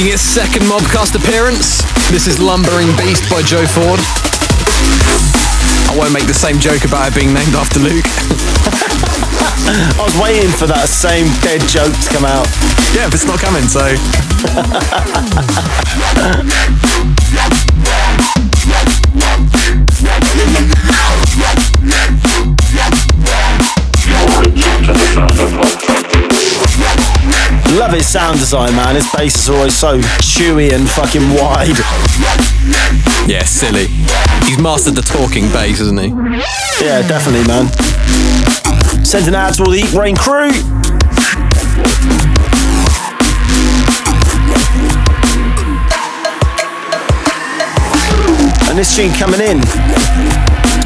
Making 0.00 0.14
its 0.14 0.22
second 0.22 0.62
Mobcast 0.62 1.14
appearance, 1.14 1.82
this 2.10 2.26
is 2.26 2.40
Lumbering 2.40 2.88
Beast 2.96 3.28
by 3.28 3.42
Joe 3.42 3.66
Ford. 3.66 4.00
I 5.90 5.94
won't 5.94 6.14
make 6.14 6.26
the 6.26 6.32
same 6.32 6.58
joke 6.58 6.86
about 6.86 7.12
it 7.12 7.14
being 7.14 7.34
named 7.34 7.54
after 7.54 7.80
Luke. 7.80 8.08
I 9.68 10.02
was 10.02 10.16
waiting 10.16 10.48
for 10.52 10.66
that 10.68 10.88
same 10.88 11.26
dead 11.44 11.60
joke 11.68 11.92
to 11.92 12.08
come 12.08 12.24
out. 12.24 12.48
Yeah, 12.96 13.12
but 13.12 13.20
it's 13.20 13.28
not 13.28 13.40
coming, 13.44 13.68
so. 13.68 13.92
Love 27.80 27.92
his 27.92 28.06
sound 28.06 28.38
design, 28.38 28.76
man. 28.76 28.94
His 28.94 29.10
bass 29.16 29.34
is 29.36 29.48
always 29.48 29.74
so 29.74 29.98
chewy 30.20 30.70
and 30.74 30.86
fucking 30.86 31.22
wide. 31.30 31.78
Yeah, 33.26 33.42
silly. 33.44 33.86
He's 34.44 34.58
mastered 34.58 34.96
the 34.96 35.02
talking 35.02 35.48
bass, 35.48 35.78
hasn't 35.78 35.98
he? 35.98 36.08
Yeah, 36.84 37.00
definitely, 37.08 37.48
man. 37.48 37.72
Sending 39.02 39.34
out 39.34 39.54
to 39.54 39.64
all 39.64 39.70
the 39.70 39.80
Eatbrain 39.80 40.14
crew. 40.14 40.52
And 48.68 48.78
this 48.78 48.94
tune 48.94 49.10
coming 49.14 49.40
in 49.40 49.60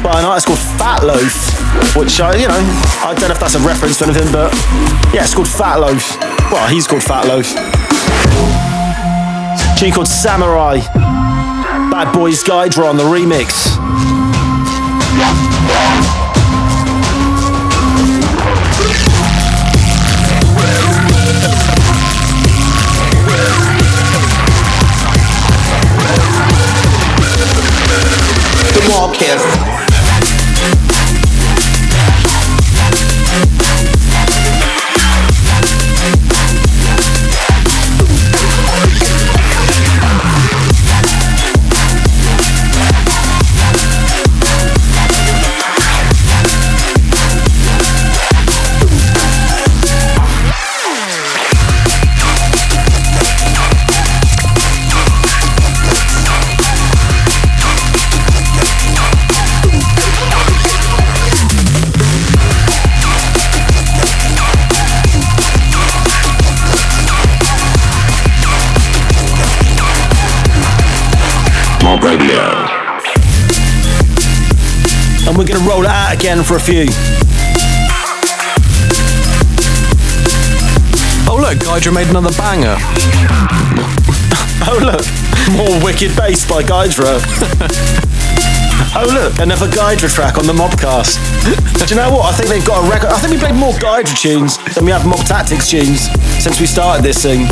by 0.01 0.19
an 0.19 0.25
artist 0.25 0.47
called 0.47 0.59
Fat 0.79 1.03
Loaf, 1.03 1.95
which 1.97 2.21
I, 2.21 2.35
you 2.37 2.47
know, 2.47 2.55
I 3.03 3.13
don't 3.19 3.27
know 3.27 3.35
if 3.35 3.39
that's 3.41 3.55
a 3.55 3.59
reference 3.59 3.97
to 3.97 4.05
anything, 4.05 4.31
but 4.31 4.53
yeah, 5.13 5.23
it's 5.23 5.35
called 5.35 5.49
Fat 5.49 5.81
Loaf. 5.81 6.24
Well, 6.55 6.69
he's 6.69 6.87
called 6.87 7.03
Fat 7.03 7.27
Loaf. 7.27 7.49
Tune 9.77 9.91
called 9.91 10.07
Samurai. 10.07 10.79
Bad 11.91 12.13
Boys 12.13 12.43
Guide 12.43 12.73
on 12.79 12.95
the 12.95 13.03
remix. 13.03 13.75
The 28.71 28.79
Mobcast. 28.87 29.74
Roll 75.65 75.83
it 75.83 75.89
out 75.89 76.13
again 76.13 76.43
for 76.43 76.55
a 76.55 76.59
few. 76.59 76.85
Oh, 81.27 81.37
look, 81.41 81.59
Gydra 81.59 81.91
made 81.91 82.07
another 82.07 82.31
banger. 82.37 82.77
Oh, 84.67 84.77
look, 84.77 85.05
more 85.57 85.83
wicked 85.83 86.15
bass 86.15 86.47
by 86.47 86.61
Gydra. 86.61 87.17
oh, 88.93 89.09
look, 89.09 89.39
another 89.39 89.69
Gydra 89.69 90.07
track 90.07 90.37
on 90.37 90.45
the 90.45 90.53
Mobcast. 90.53 91.17
Do 91.43 91.93
you 91.93 91.99
know 91.99 92.11
what? 92.11 92.31
I 92.31 92.37
think 92.37 92.49
they've 92.49 92.65
got 92.65 92.85
a 92.85 92.89
record. 92.89 93.09
I 93.09 93.17
think 93.17 93.33
we 93.33 93.39
played 93.39 93.55
more 93.55 93.73
Gydra 93.73 94.15
tunes 94.15 94.57
than 94.75 94.85
we 94.85 94.91
have 94.91 95.05
Mob 95.07 95.25
Tactics 95.25 95.69
tunes 95.69 96.09
since 96.41 96.59
we 96.59 96.67
started 96.67 97.03
this 97.03 97.21
thing. 97.21 97.47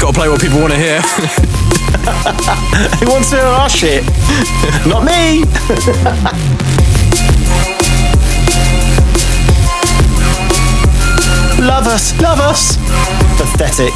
Gotta 0.00 0.14
play 0.14 0.28
what 0.28 0.40
people 0.40 0.60
want 0.60 0.72
to 0.72 0.78
hear. 0.78 1.00
Who 2.98 3.06
wants 3.10 3.30
to 3.30 3.36
hear 3.36 3.46
our 3.46 3.68
shit? 3.68 4.04
Not 4.86 5.04
me! 5.04 5.44
us, 11.92 12.18
love 12.22 12.38
us! 12.38 12.76
Pathetic. 13.36 13.92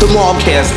The 0.00 0.06
Mobcast. 0.06 0.72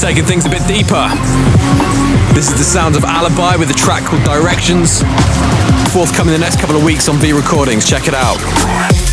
Taking 0.00 0.24
things 0.24 0.46
a 0.46 0.48
bit 0.48 0.64
deeper. 0.68 1.08
This 2.34 2.52
is 2.52 2.56
the 2.56 2.62
sound 2.62 2.94
of 2.94 3.02
Alibi 3.02 3.56
with 3.56 3.68
a 3.70 3.74
track 3.74 4.04
called 4.04 4.22
Directions. 4.22 5.00
Forthcoming 5.92 6.34
the 6.34 6.38
next 6.38 6.60
couple 6.60 6.76
of 6.76 6.84
weeks 6.84 7.08
on 7.08 7.16
V 7.16 7.32
Recordings. 7.32 7.84
Check 7.84 8.06
it 8.06 8.14
out. 8.14 9.07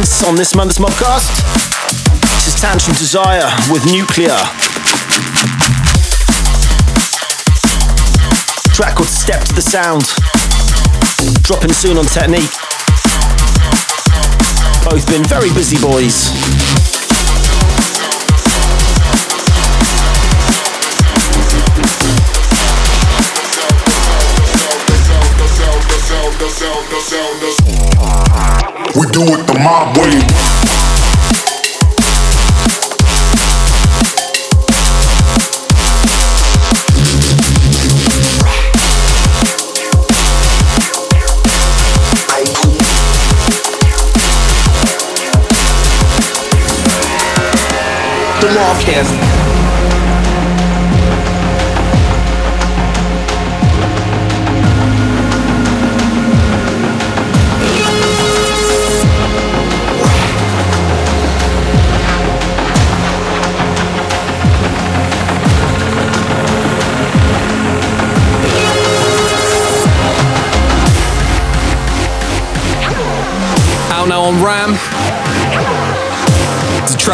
On 0.00 0.34
this 0.34 0.54
month's 0.54 0.78
Mobcast. 0.78 1.28
This 2.22 2.48
is 2.48 2.54
Tantrum 2.54 2.96
Desire 2.96 3.44
with 3.70 3.84
Nuclear. 3.84 4.34
Track 8.72 8.94
called 8.96 9.08
Step 9.08 9.44
to 9.44 9.52
the 9.52 9.60
Sound. 9.60 10.04
Dropping 11.42 11.72
soon 11.72 11.98
on 11.98 12.06
Technique. 12.06 12.48
Both 14.88 15.06
been 15.06 15.24
very 15.24 15.52
busy 15.52 15.78
boys. 15.78 16.59
We 28.92 29.06
do 29.12 29.22
it 29.22 29.46
the 29.46 29.56
mob 29.62 29.96
way. 29.98 30.10
The 48.40 49.29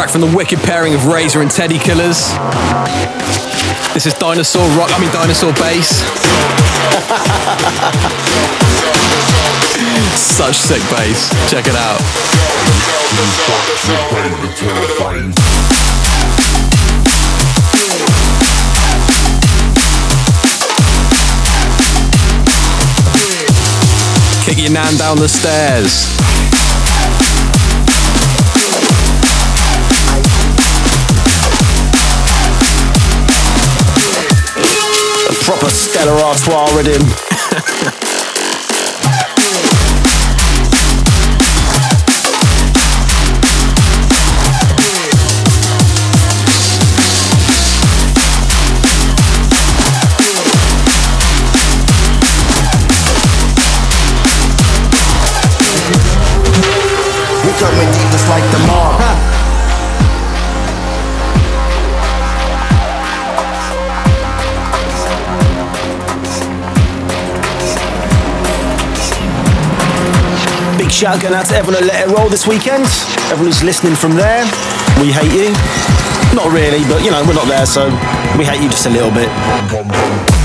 track 0.07 0.11
from 0.11 0.21
the 0.29 0.35
wicked 0.35 0.59
pairing 0.59 0.93
of 0.93 1.05
Razor 1.05 1.41
and 1.41 1.51
Teddy 1.51 1.77
Killerz. 1.77 2.33
This 3.93 4.05
is 4.05 4.13
Dinosaur 4.13 4.67
Rock, 4.77 4.89
I 4.93 4.99
mean 4.99 5.11
Dinosaur 5.11 5.53
Bass. 5.53 6.03
Such 10.37 10.55
sick 10.55 10.81
bass. 10.91 11.29
Check 11.49 11.65
it 11.67 11.75
out. 11.75 11.99
Kick 24.45 24.57
your 24.59 24.71
nan 24.71 24.97
down 24.97 25.17
the 25.17 25.27
stairs. 25.27 26.07
Proper 35.47 35.69
stellar 35.69 36.21
artois 36.21 36.67
rhythm. 36.75 37.01
We 57.45 57.53
coming 57.53 57.91
deep 57.93 58.11
just 58.11 58.27
like 58.27 58.43
the 58.51 58.59
mob. 58.67 58.96
Shout 70.97 71.21
going 71.21 71.35
out 71.35 71.45
to 71.45 71.55
everyone 71.55 71.83
at 71.83 71.87
Let 71.87 72.09
It 72.09 72.17
Roll 72.17 72.27
this 72.27 72.47
weekend. 72.47 72.85
Everyone 73.29 73.53
who's 73.53 73.61
listening 73.61 73.93
from 73.93 74.15
there. 74.15 74.43
We 74.99 75.11
hate 75.11 75.31
you. 75.31 75.53
Not 76.33 76.51
really, 76.51 76.81
but 76.89 77.05
you 77.05 77.11
know, 77.11 77.23
we're 77.27 77.35
not 77.35 77.47
there, 77.47 77.67
so 77.67 77.85
we 78.35 78.43
hate 78.43 78.63
you 78.63 78.69
just 78.69 78.87
a 78.87 78.89
little 78.89 79.11
bit. 79.11 80.36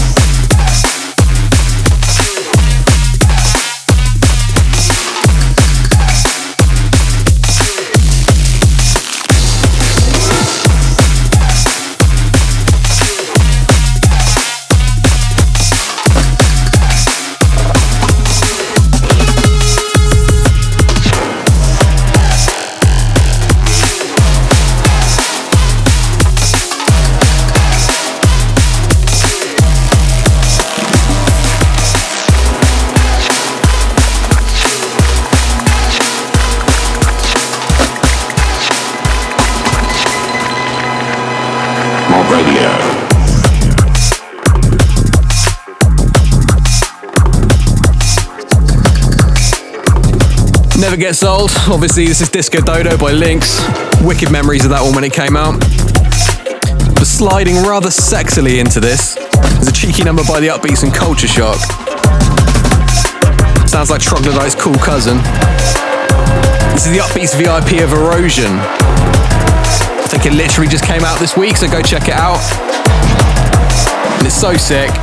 Gets 51.03 51.25
old. 51.25 51.51
Obviously, 51.67 52.07
this 52.07 52.21
is 52.21 52.31
Disco 52.31 52.61
Dodo 52.61 52.97
by 52.97 53.11
Lynx. 53.11 53.59
Wicked 54.07 54.31
memories 54.31 54.63
of 54.63 54.71
that 54.71 54.87
one 54.87 54.95
when 54.95 55.03
it 55.03 55.13
came 55.13 55.35
out. 55.35 55.59
But 56.95 57.11
sliding 57.11 57.59
rather 57.67 57.91
sexily 57.91 58.63
into 58.63 58.79
this 58.79 59.19
is 59.59 59.67
a 59.67 59.75
cheeky 59.75 60.07
number 60.07 60.23
by 60.23 60.39
the 60.39 60.47
Upbeats 60.47 60.87
and 60.87 60.95
Culture 60.95 61.27
Shock. 61.27 61.59
Sounds 63.67 63.91
like 63.91 63.99
Troglodyte's 63.99 64.55
cool 64.55 64.79
cousin. 64.79 65.19
This 66.71 66.87
is 66.87 66.95
the 66.95 67.03
Upbeats 67.03 67.35
VIP 67.35 67.83
of 67.83 67.91
Erosion. 67.91 68.55
I 68.55 70.07
think 70.07 70.23
it 70.23 70.39
literally 70.39 70.71
just 70.71 70.87
came 70.87 71.03
out 71.03 71.19
this 71.19 71.35
week, 71.35 71.59
so 71.59 71.67
go 71.67 71.83
check 71.83 72.07
it 72.07 72.15
out. 72.15 72.39
And 74.23 74.23
it's 74.23 74.39
so 74.39 74.55
sick. 74.55 74.95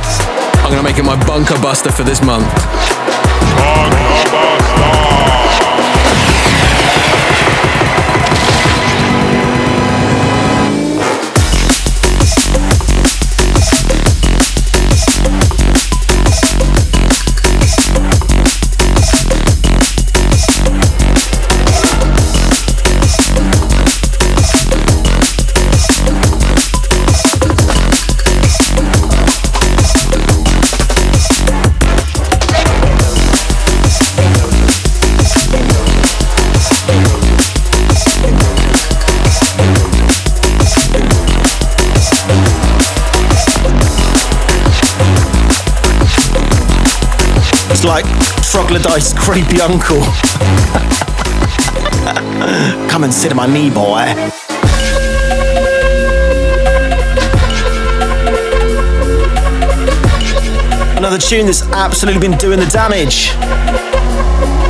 I'm 0.64 0.72
gonna 0.72 0.80
make 0.80 0.96
it 0.96 1.04
my 1.04 1.20
bunker 1.28 1.60
buster 1.60 1.92
for 1.92 2.08
this 2.08 2.24
month. 2.24 2.48
It's 4.16 4.19
Troglodyte's 48.82 49.12
creepy 49.12 49.60
uncle. 49.60 50.00
Come 52.88 53.04
and 53.04 53.12
sit 53.12 53.30
on 53.30 53.36
my 53.36 53.46
knee, 53.46 53.68
boy. 53.68 54.00
Another 60.96 61.18
tune 61.18 61.44
that's 61.44 61.62
absolutely 61.72 62.26
been 62.26 62.38
doing 62.38 62.58
the 62.58 62.66
damage. 62.66 63.32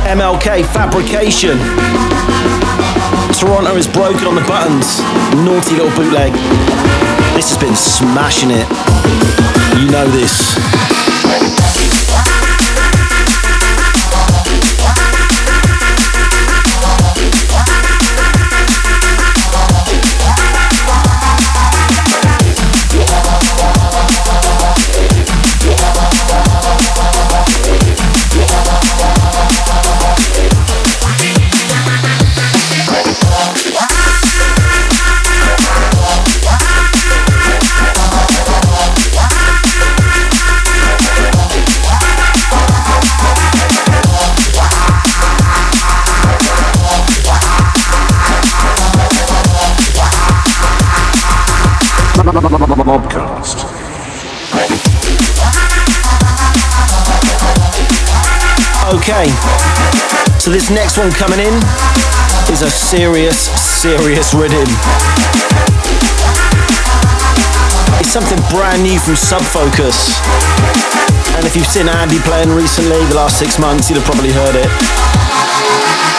MLK 0.03 0.65
Fabrication. 0.73 1.57
Toronto 3.39 3.77
is 3.77 3.87
broken 3.87 4.27
on 4.27 4.35
the 4.35 4.41
buttons. 4.41 4.99
Naughty 5.45 5.75
little 5.75 5.95
bootleg. 5.95 6.33
This 7.33 7.49
has 7.49 7.57
been 7.57 7.75
smashing 7.75 8.49
it. 8.51 8.67
You 9.79 9.89
know 9.89 10.05
this. 10.09 10.90
Mobcast. 52.31 53.67
Okay, 58.93 59.27
so 60.39 60.49
this 60.49 60.69
next 60.69 60.97
one 60.97 61.11
coming 61.11 61.39
in 61.39 61.53
is 62.49 62.61
a 62.61 62.69
serious, 62.69 63.51
serious 63.59 64.33
rhythm. 64.33 64.63
It's 67.99 68.11
something 68.11 68.39
brand 68.49 68.83
new 68.83 68.97
from 68.97 69.17
Sub 69.17 69.41
Focus. 69.41 70.21
And 71.35 71.45
if 71.45 71.55
you've 71.57 71.67
seen 71.67 71.89
Andy 71.89 72.19
playing 72.19 72.51
recently, 72.55 73.03
the 73.07 73.15
last 73.15 73.39
six 73.39 73.59
months, 73.59 73.89
you'd 73.89 73.97
have 73.97 74.05
probably 74.05 74.31
heard 74.31 74.55
it. 74.55 74.69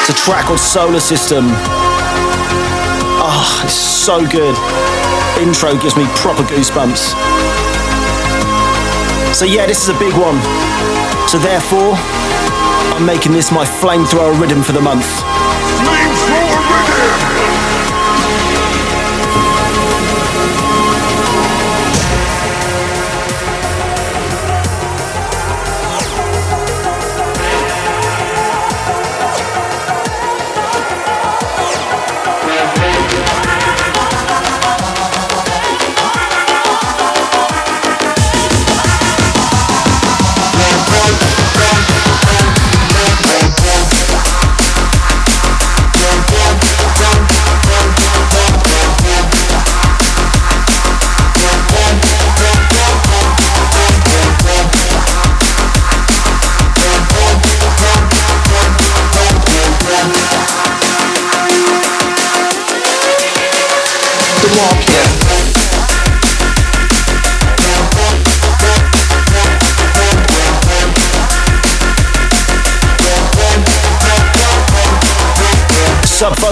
It's 0.01 0.11
a 0.11 0.25
track 0.25 0.45
called 0.45 0.61
Solar 0.61 1.01
System. 1.01 1.49
Oh, 3.35 3.63
it's 3.65 3.73
so 3.73 4.21
good. 4.29 4.55
Intro 5.41 5.73
gives 5.81 5.97
me 5.97 6.05
proper 6.17 6.43
goosebumps. 6.43 7.17
So 9.35 9.47
yeah, 9.47 9.67
this 9.67 9.83
is 9.83 9.89
a 9.89 9.99
big 9.99 10.13
one. 10.13 10.37
So 11.27 11.39
therefore, 11.39 11.95
I'm 12.93 13.07
making 13.07 13.33
this 13.33 13.51
my 13.51 13.65
flamethrower 13.65 14.39
rhythm 14.39 14.63
for 14.63 14.73
the 14.73 14.83
month. 14.83 15.09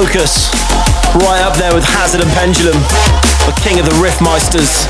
Sub 0.01 0.07
Focus, 0.07 0.49
right 1.29 1.43
up 1.45 1.59
there 1.59 1.75
with 1.75 1.85
Hazard 1.85 2.23
and 2.23 2.31
Pendulum, 2.33 2.81
the 3.45 3.53
king 3.61 3.79
of 3.79 3.85
the 3.85 3.93
Riffmeisters. 4.01 4.89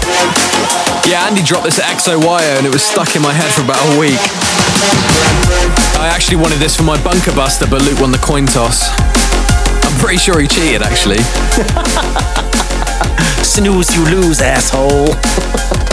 Yeah, 1.10 1.26
Andy 1.26 1.42
dropped 1.42 1.64
this 1.64 1.80
at 1.80 1.86
XOYO 1.96 2.58
and 2.58 2.66
it 2.66 2.72
was 2.72 2.84
stuck 2.84 3.16
in 3.16 3.22
my 3.22 3.32
head 3.32 3.50
for 3.50 3.62
about 3.62 3.82
a 3.94 3.98
week. 3.98 4.20
I 5.98 6.06
actually 6.14 6.36
wanted 6.36 6.58
this 6.58 6.76
for 6.76 6.84
my 6.84 7.02
bunker 7.02 7.34
buster, 7.34 7.66
but 7.66 7.82
Luke 7.82 7.98
won 8.00 8.12
the 8.12 8.18
coin 8.18 8.46
toss. 8.46 8.90
I'm 9.82 9.98
pretty 9.98 10.18
sure 10.18 10.38
he 10.38 10.46
cheated, 10.46 10.82
actually. 10.82 11.18
Snooze, 13.42 13.96
you 13.96 14.04
lose, 14.04 14.40
asshole. 14.40 15.16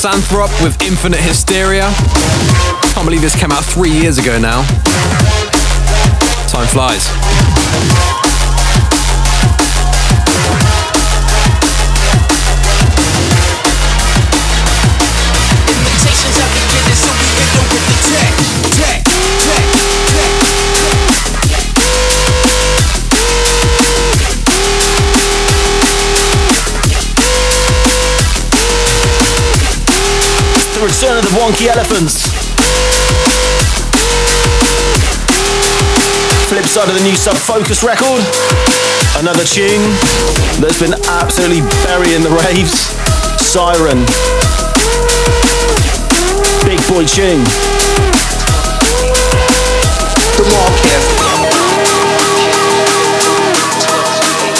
Misanthrop 0.00 0.64
with 0.64 0.80
Infinite 0.80 1.20
Hysteria. 1.20 1.82
Can't 2.94 3.04
believe 3.04 3.20
this 3.20 3.38
came 3.38 3.52
out 3.52 3.62
three 3.62 3.90
years 3.90 4.16
ago 4.16 4.38
now. 4.38 4.62
Time 6.48 6.66
flies. 6.66 8.19
Return 31.00 31.16
of 31.16 31.24
the 31.24 31.40
Wonky 31.40 31.66
Elephants. 31.66 32.28
Flip 36.44 36.64
side 36.66 36.88
of 36.90 36.94
the 36.94 37.00
new 37.02 37.14
Sub 37.16 37.36
Focus 37.36 37.82
record. 37.82 38.20
Another 39.16 39.44
tune 39.44 39.80
that's 40.60 40.78
been 40.78 40.92
absolutely 41.08 41.64
burying 41.88 42.20
the 42.20 42.28
raves. 42.44 42.92
Siren. 43.40 44.04
Big 46.68 46.76
boy 46.84 47.08
tune. 47.08 47.48
The 50.36 50.44
Market. 50.52 51.00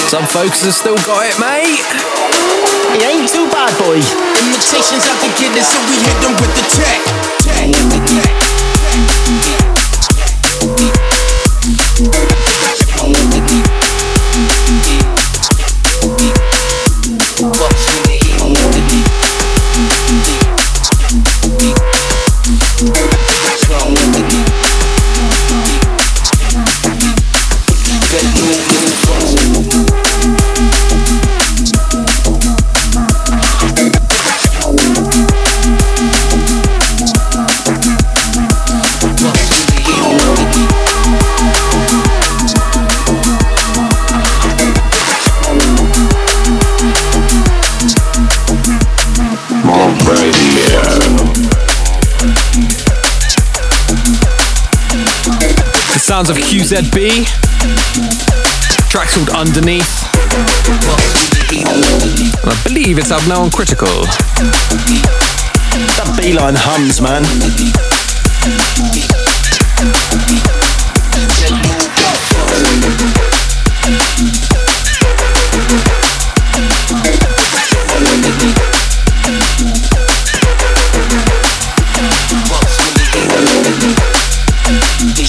Some 0.08 0.24
folks 0.24 0.64
have 0.64 0.72
still 0.72 0.96
got 1.04 1.26
it, 1.26 1.38
mate. 1.38 2.29
He 2.92 3.04
ain't 3.04 3.28
too 3.28 3.46
bad, 3.50 3.70
boy. 3.78 4.02
Imitations 4.42 5.06
out 5.06 5.22
the 5.22 5.28
beginning, 5.30 5.62
so 5.62 5.78
we 5.86 5.94
hit 6.02 6.16
them 6.22 6.34
with 6.34 6.52
the 6.56 6.64
tech. 6.74 6.98
tech. 16.18 16.39
Sounds 56.26 56.30
of 56.30 56.36
QZB. 56.36 57.24
Track 58.90 59.08
called 59.08 59.30
Underneath. 59.30 60.04
And 61.50 62.50
I 62.50 62.62
believe 62.62 62.98
it's 62.98 63.10
out 63.10 63.26
now 63.26 63.42
on 63.42 63.50
Critical. 63.50 64.02
That 65.96 66.18
beeline 66.20 66.56
hums, 66.56 67.00
man. 67.00 67.89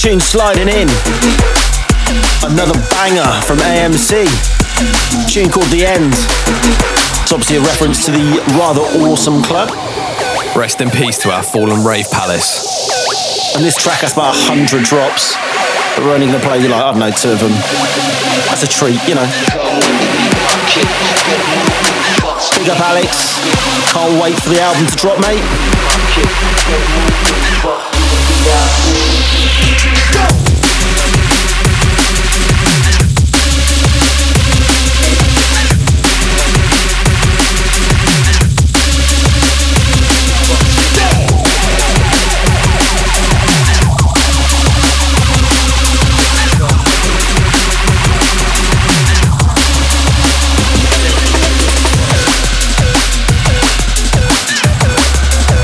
Tune 0.02 0.20
sliding 0.20 0.68
in. 0.68 0.90
Another 2.42 2.74
banger 2.90 3.30
from 3.46 3.62
AMC. 3.62 4.26
Tune 5.30 5.46
called 5.48 5.70
The 5.70 5.86
End. 5.86 6.18
It's 7.22 7.32
obviously 7.32 7.58
a 7.58 7.62
reference 7.62 8.04
to 8.06 8.12
the 8.12 8.42
rather 8.58 8.82
awesome 9.06 9.44
club. 9.44 9.70
Rest 10.58 10.82
in 10.82 10.90
peace 10.90 11.20
to 11.20 11.30
our 11.30 11.44
fallen 11.44 11.86
rave 11.86 12.10
palace. 12.10 13.54
And 13.54 13.64
this 13.64 13.78
track 13.78 14.02
has 14.02 14.14
about 14.14 14.34
100 14.34 14.82
drops. 14.90 15.38
But 15.94 16.10
we're 16.10 16.18
only 16.18 16.26
going 16.26 16.42
to 16.42 16.48
play, 16.50 16.58
like, 16.66 16.82
I 16.82 16.90
don't 16.90 16.98
know, 16.98 17.14
two 17.14 17.30
of 17.30 17.40
them. 17.40 17.54
That's 18.50 18.66
a 18.66 18.72
treat, 18.74 18.98
you 19.06 19.14
know. 19.14 19.30
Big 22.58 22.74
up, 22.74 22.82
Alex. 22.90 23.38
Can't 23.94 24.18
wait 24.18 24.34
for 24.34 24.50
the 24.50 24.66
album 24.66 24.82
to 24.90 24.96
drop, 24.98 25.22
mate. 25.22 25.46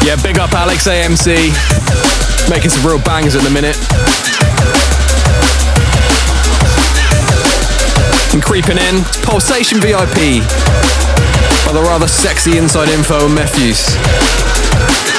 Yeah, 0.08 0.16
big 0.24 0.40
up 0.40 0.54
Alex 0.54 0.88
AMC. 0.88 1.52
Making 2.50 2.70
some 2.70 2.88
real 2.88 2.98
bangers 2.98 3.36
at 3.36 3.44
the 3.44 3.50
minute. 3.50 3.76
And 8.34 8.42
creeping 8.42 8.78
in, 8.78 9.04
it's 9.04 9.18
Pulsation 9.18 9.82
VIP. 9.82 10.48
By 11.66 11.74
the 11.74 11.82
rather 11.84 12.08
sexy 12.08 12.52
InsideInfo 12.52 13.26
and 13.26 13.38
Mefjus. 13.38 13.98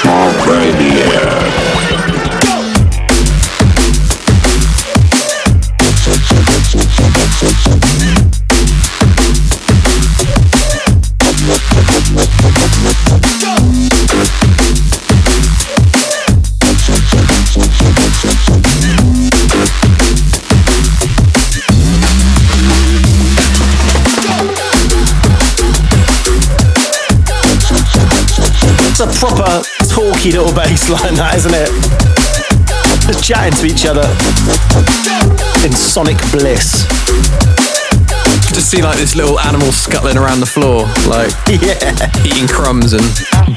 Mob 0.05 0.47
Radio. 0.47 1.78
Talky 30.19 30.31
little 30.35 30.53
bass 30.53 30.89
line, 30.89 31.15
that, 31.15 31.35
isn't 31.37 31.53
it? 31.53 31.71
Just 33.07 33.23
chatting 33.23 33.55
to 33.55 33.65
each 33.65 33.85
other 33.87 34.03
in 35.65 35.71
sonic 35.71 36.17
bliss. 36.31 36.83
Just 38.51 38.69
see 38.69 38.81
like 38.81 38.97
this 38.97 39.15
little 39.15 39.39
animal 39.39 39.71
scuttling 39.71 40.17
around 40.17 40.41
the 40.41 40.45
floor, 40.45 40.83
like 41.07 41.31
Yeah, 41.63 41.79
eating 42.25 42.47
crumbs 42.49 42.91
and 42.91 43.03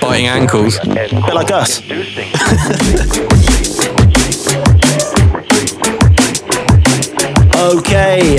biting 0.01 0.27
ankles. 0.29 0.79
a 0.79 0.87
bit 0.87 1.13
like 1.35 1.51
us. 1.51 1.83
Okay, 7.59 8.39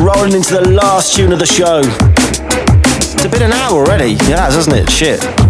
rolling 0.00 0.32
into 0.32 0.54
the 0.54 0.72
last 0.72 1.14
tune 1.14 1.32
of 1.32 1.38
the 1.38 1.46
show. 1.46 1.82
It's 1.84 3.26
been 3.26 3.42
an 3.42 3.52
hour 3.52 3.84
already. 3.84 4.12
Yeah, 4.24 4.48
has, 4.48 4.54
hasn't 4.54 4.76
it? 4.76 4.90
Shit. 4.90 5.49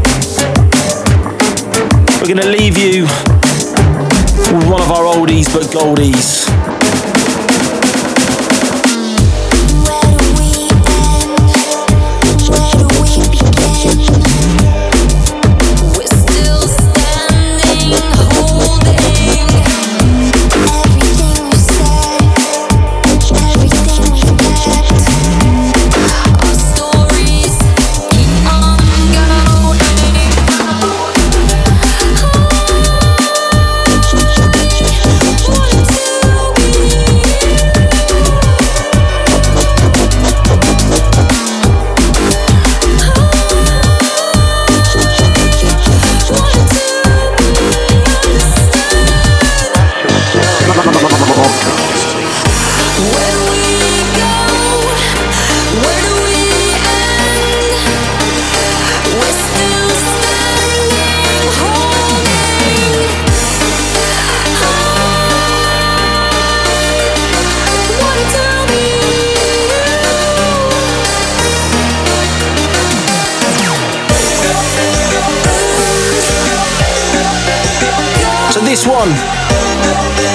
We're 2.21 2.35
gonna 2.35 2.53
leave 2.53 2.77
you 2.77 3.05
with 3.05 4.69
one 4.69 4.83
of 4.83 4.91
our 4.91 5.05
oldies 5.05 5.51
but 5.53 5.65
goldies. 5.73 6.70
One. 79.01 79.13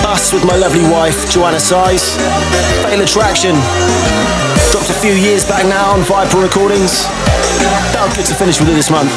Us 0.10 0.34
with 0.34 0.44
my 0.44 0.56
lovely 0.56 0.82
wife, 0.90 1.30
Joanna 1.30 1.60
Size. 1.60 2.18
Fatal 2.82 3.02
Attraction. 3.02 3.54
Dropped 4.72 4.90
a 4.90 4.98
few 5.06 5.14
years 5.14 5.46
back 5.46 5.66
now 5.66 5.94
on 5.94 6.02
Viper 6.02 6.40
Recordings. 6.40 7.06
Felt 7.94 8.16
good 8.16 8.26
to 8.26 8.34
finish 8.34 8.60
with 8.60 8.70
it 8.70 8.74
this 8.74 8.90
month. 8.90 9.12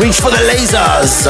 Reach 0.00 0.20
for 0.20 0.30
the 0.30 0.40
lasers. 0.48 1.28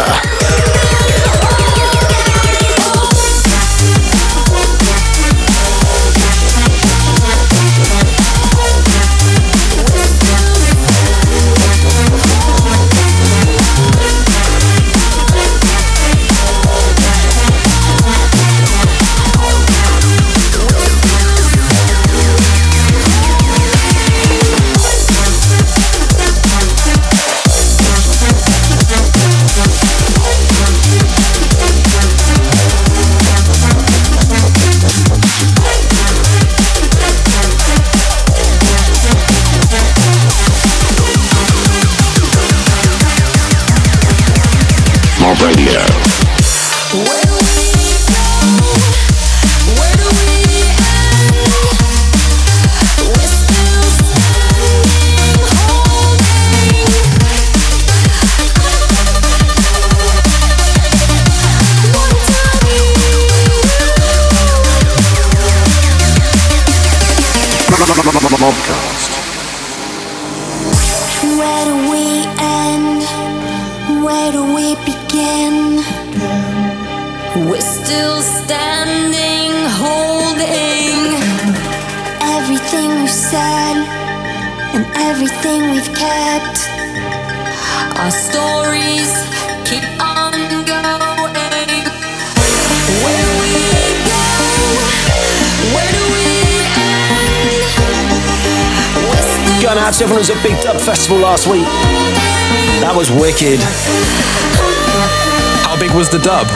Last 101.28 101.46
week. 101.46 101.68
That 102.80 102.96
was 102.96 103.12
wicked. 103.12 103.60
How 105.60 105.76
big 105.76 105.92
was 105.92 106.08
the 106.08 106.16
dub? 106.24 106.48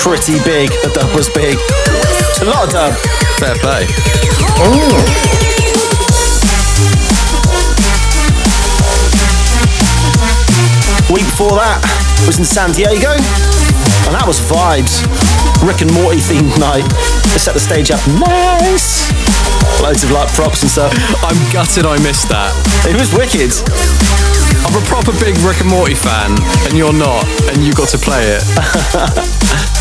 Pretty 0.00 0.40
big. 0.40 0.72
The 0.80 0.88
dub 0.96 1.12
was 1.12 1.28
big. 1.28 1.60
It's 2.32 2.40
a 2.40 2.48
lot 2.48 2.64
of 2.64 2.72
dub. 2.72 2.96
Fair 3.36 3.52
play. 3.60 3.84
Week 11.12 11.28
before 11.28 11.60
that 11.60 11.84
was 12.24 12.40
in 12.40 12.48
San 12.48 12.72
Diego, 12.72 13.12
and 14.06 14.14
that 14.14 14.24
was 14.26 14.38
vibes. 14.40 15.02
Rick 15.64 15.82
and 15.82 15.92
Morty 15.94 16.20
themed 16.20 16.54
night. 16.58 16.86
They 17.32 17.40
set 17.40 17.54
the 17.54 17.62
stage 17.62 17.90
up 17.90 18.02
nice. 18.20 19.08
Loads 19.82 20.04
of 20.04 20.10
like 20.10 20.28
props 20.32 20.62
and 20.62 20.70
stuff. 20.70 20.92
I'm 21.24 21.38
gutted 21.52 21.86
I 21.86 21.98
missed 22.02 22.28
that. 22.28 22.52
It 22.86 22.96
was 22.96 23.12
wicked. 23.12 23.52
I'm 24.66 24.74
a 24.74 24.84
proper 24.86 25.12
big 25.22 25.36
Rick 25.46 25.60
and 25.60 25.70
Morty 25.70 25.94
fan, 25.94 26.34
and 26.66 26.74
you're 26.76 26.94
not, 26.94 27.22
and 27.52 27.62
you 27.62 27.72
got 27.74 27.88
to 27.94 27.98
play 27.98 28.38
it. 28.38 28.42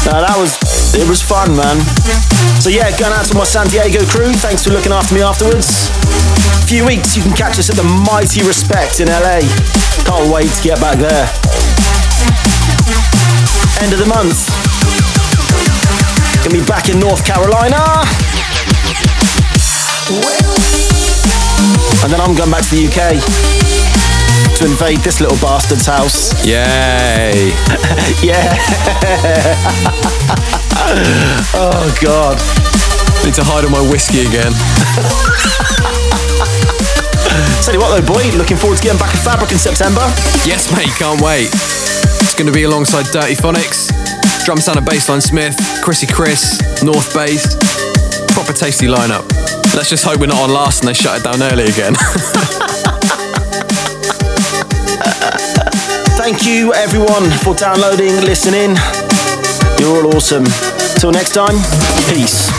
No, 0.06 0.22
that 0.22 0.38
was 0.38 0.54
it 0.94 1.10
was 1.10 1.18
fun, 1.18 1.58
man. 1.58 1.82
So 2.62 2.70
yeah, 2.70 2.94
going 2.94 3.10
out 3.10 3.26
to 3.26 3.34
my 3.34 3.44
San 3.44 3.66
Diego 3.74 4.06
crew. 4.06 4.30
Thanks 4.38 4.64
for 4.64 4.70
looking 4.70 4.94
after 4.94 5.16
me 5.16 5.26
afterwards. 5.26 5.90
A 6.62 6.68
few 6.70 6.86
weeks 6.86 7.18
you 7.18 7.24
can 7.26 7.34
catch 7.34 7.58
us 7.58 7.74
at 7.74 7.76
the 7.76 7.88
Mighty 8.06 8.46
Respect 8.46 9.02
in 9.02 9.10
LA. 9.10 9.42
Can't 10.06 10.30
wait 10.30 10.54
to 10.54 10.62
get 10.62 10.78
back 10.78 11.02
there. 11.02 11.26
End 13.82 13.92
of 13.92 14.00
the 14.00 14.06
month. 14.06 14.48
Gonna 16.44 16.62
be 16.62 16.66
back 16.66 16.90
in 16.90 17.00
North 17.00 17.26
Carolina. 17.26 18.04
And 22.04 22.14
then 22.14 22.22
I'm 22.22 22.36
going 22.36 22.52
back 22.52 22.64
to 22.64 22.70
the 22.72 22.88
UK 22.88 23.20
to 24.58 24.66
invade 24.66 25.00
this 25.00 25.20
little 25.20 25.38
bastard's 25.38 25.86
house. 25.86 26.32
Yay! 26.46 27.52
yeah. 28.24 28.56
oh 31.54 31.98
god. 32.02 32.38
Need 33.26 33.34
to 33.36 33.44
hide 33.44 33.66
all 33.66 33.72
my 33.72 33.82
whiskey 33.92 34.22
again. 34.22 34.54
Tell 37.64 37.74
you 37.74 37.80
what 37.80 37.92
though, 38.00 38.06
boy, 38.14 38.30
looking 38.38 38.58
forward 38.58 38.78
to 38.78 38.84
getting 38.84 39.00
back 39.00 39.14
at 39.14 39.22
Fabric 39.24 39.52
in 39.52 39.58
September. 39.58 40.06
Yes, 40.46 40.72
mate, 40.72 40.94
can't 40.96 41.20
wait. 41.20 41.50
It's 42.26 42.34
going 42.34 42.48
to 42.48 42.54
be 42.54 42.64
alongside 42.64 43.06
Dirty 43.14 43.36
Phonics, 43.36 43.92
Drumsound 44.46 44.78
and 44.78 44.88
Bassline 44.88 45.22
Smith, 45.22 45.56
Crissy 45.84 46.12
Criss, 46.12 46.60
North 46.84 47.14
Bass. 47.14 47.56
Proper 48.34 48.52
tasty 48.52 48.88
lineup. 48.88 49.24
Let's 49.76 49.90
just 49.92 50.04
hope 50.04 50.20
we're 50.20 50.26
not 50.26 50.42
on 50.42 50.52
last 50.52 50.82
and 50.82 50.90
they 50.90 50.94
shut 50.96 51.20
it 51.20 51.24
down 51.24 51.42
early 51.44 51.66
again. 51.66 51.94
Thank 56.18 56.46
you 56.48 56.74
everyone 56.74 57.30
for 57.46 57.54
downloading, 57.54 58.16
listening. 58.26 58.76
You're 59.78 60.04
all 60.04 60.16
awesome. 60.16 60.46
Till 61.00 61.12
next 61.12 61.34
time, 61.34 61.56
peace. 62.10 62.55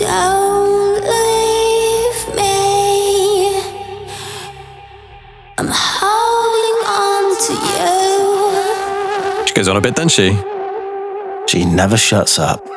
Don't 0.00 0.94
leave 0.94 2.34
me. 2.34 3.60
I'm 5.58 5.68
holding 5.70 6.78
on 6.88 7.36
to 7.44 7.52
you. 9.36 9.46
she 9.46 9.52
goes 9.52 9.68
on 9.68 9.76
a 9.76 9.80
bit, 9.82 9.94
doesn't 9.94 10.08
she? 10.08 10.38
She 11.46 11.66
never 11.66 11.98
shuts 11.98 12.38
up. 12.38 12.69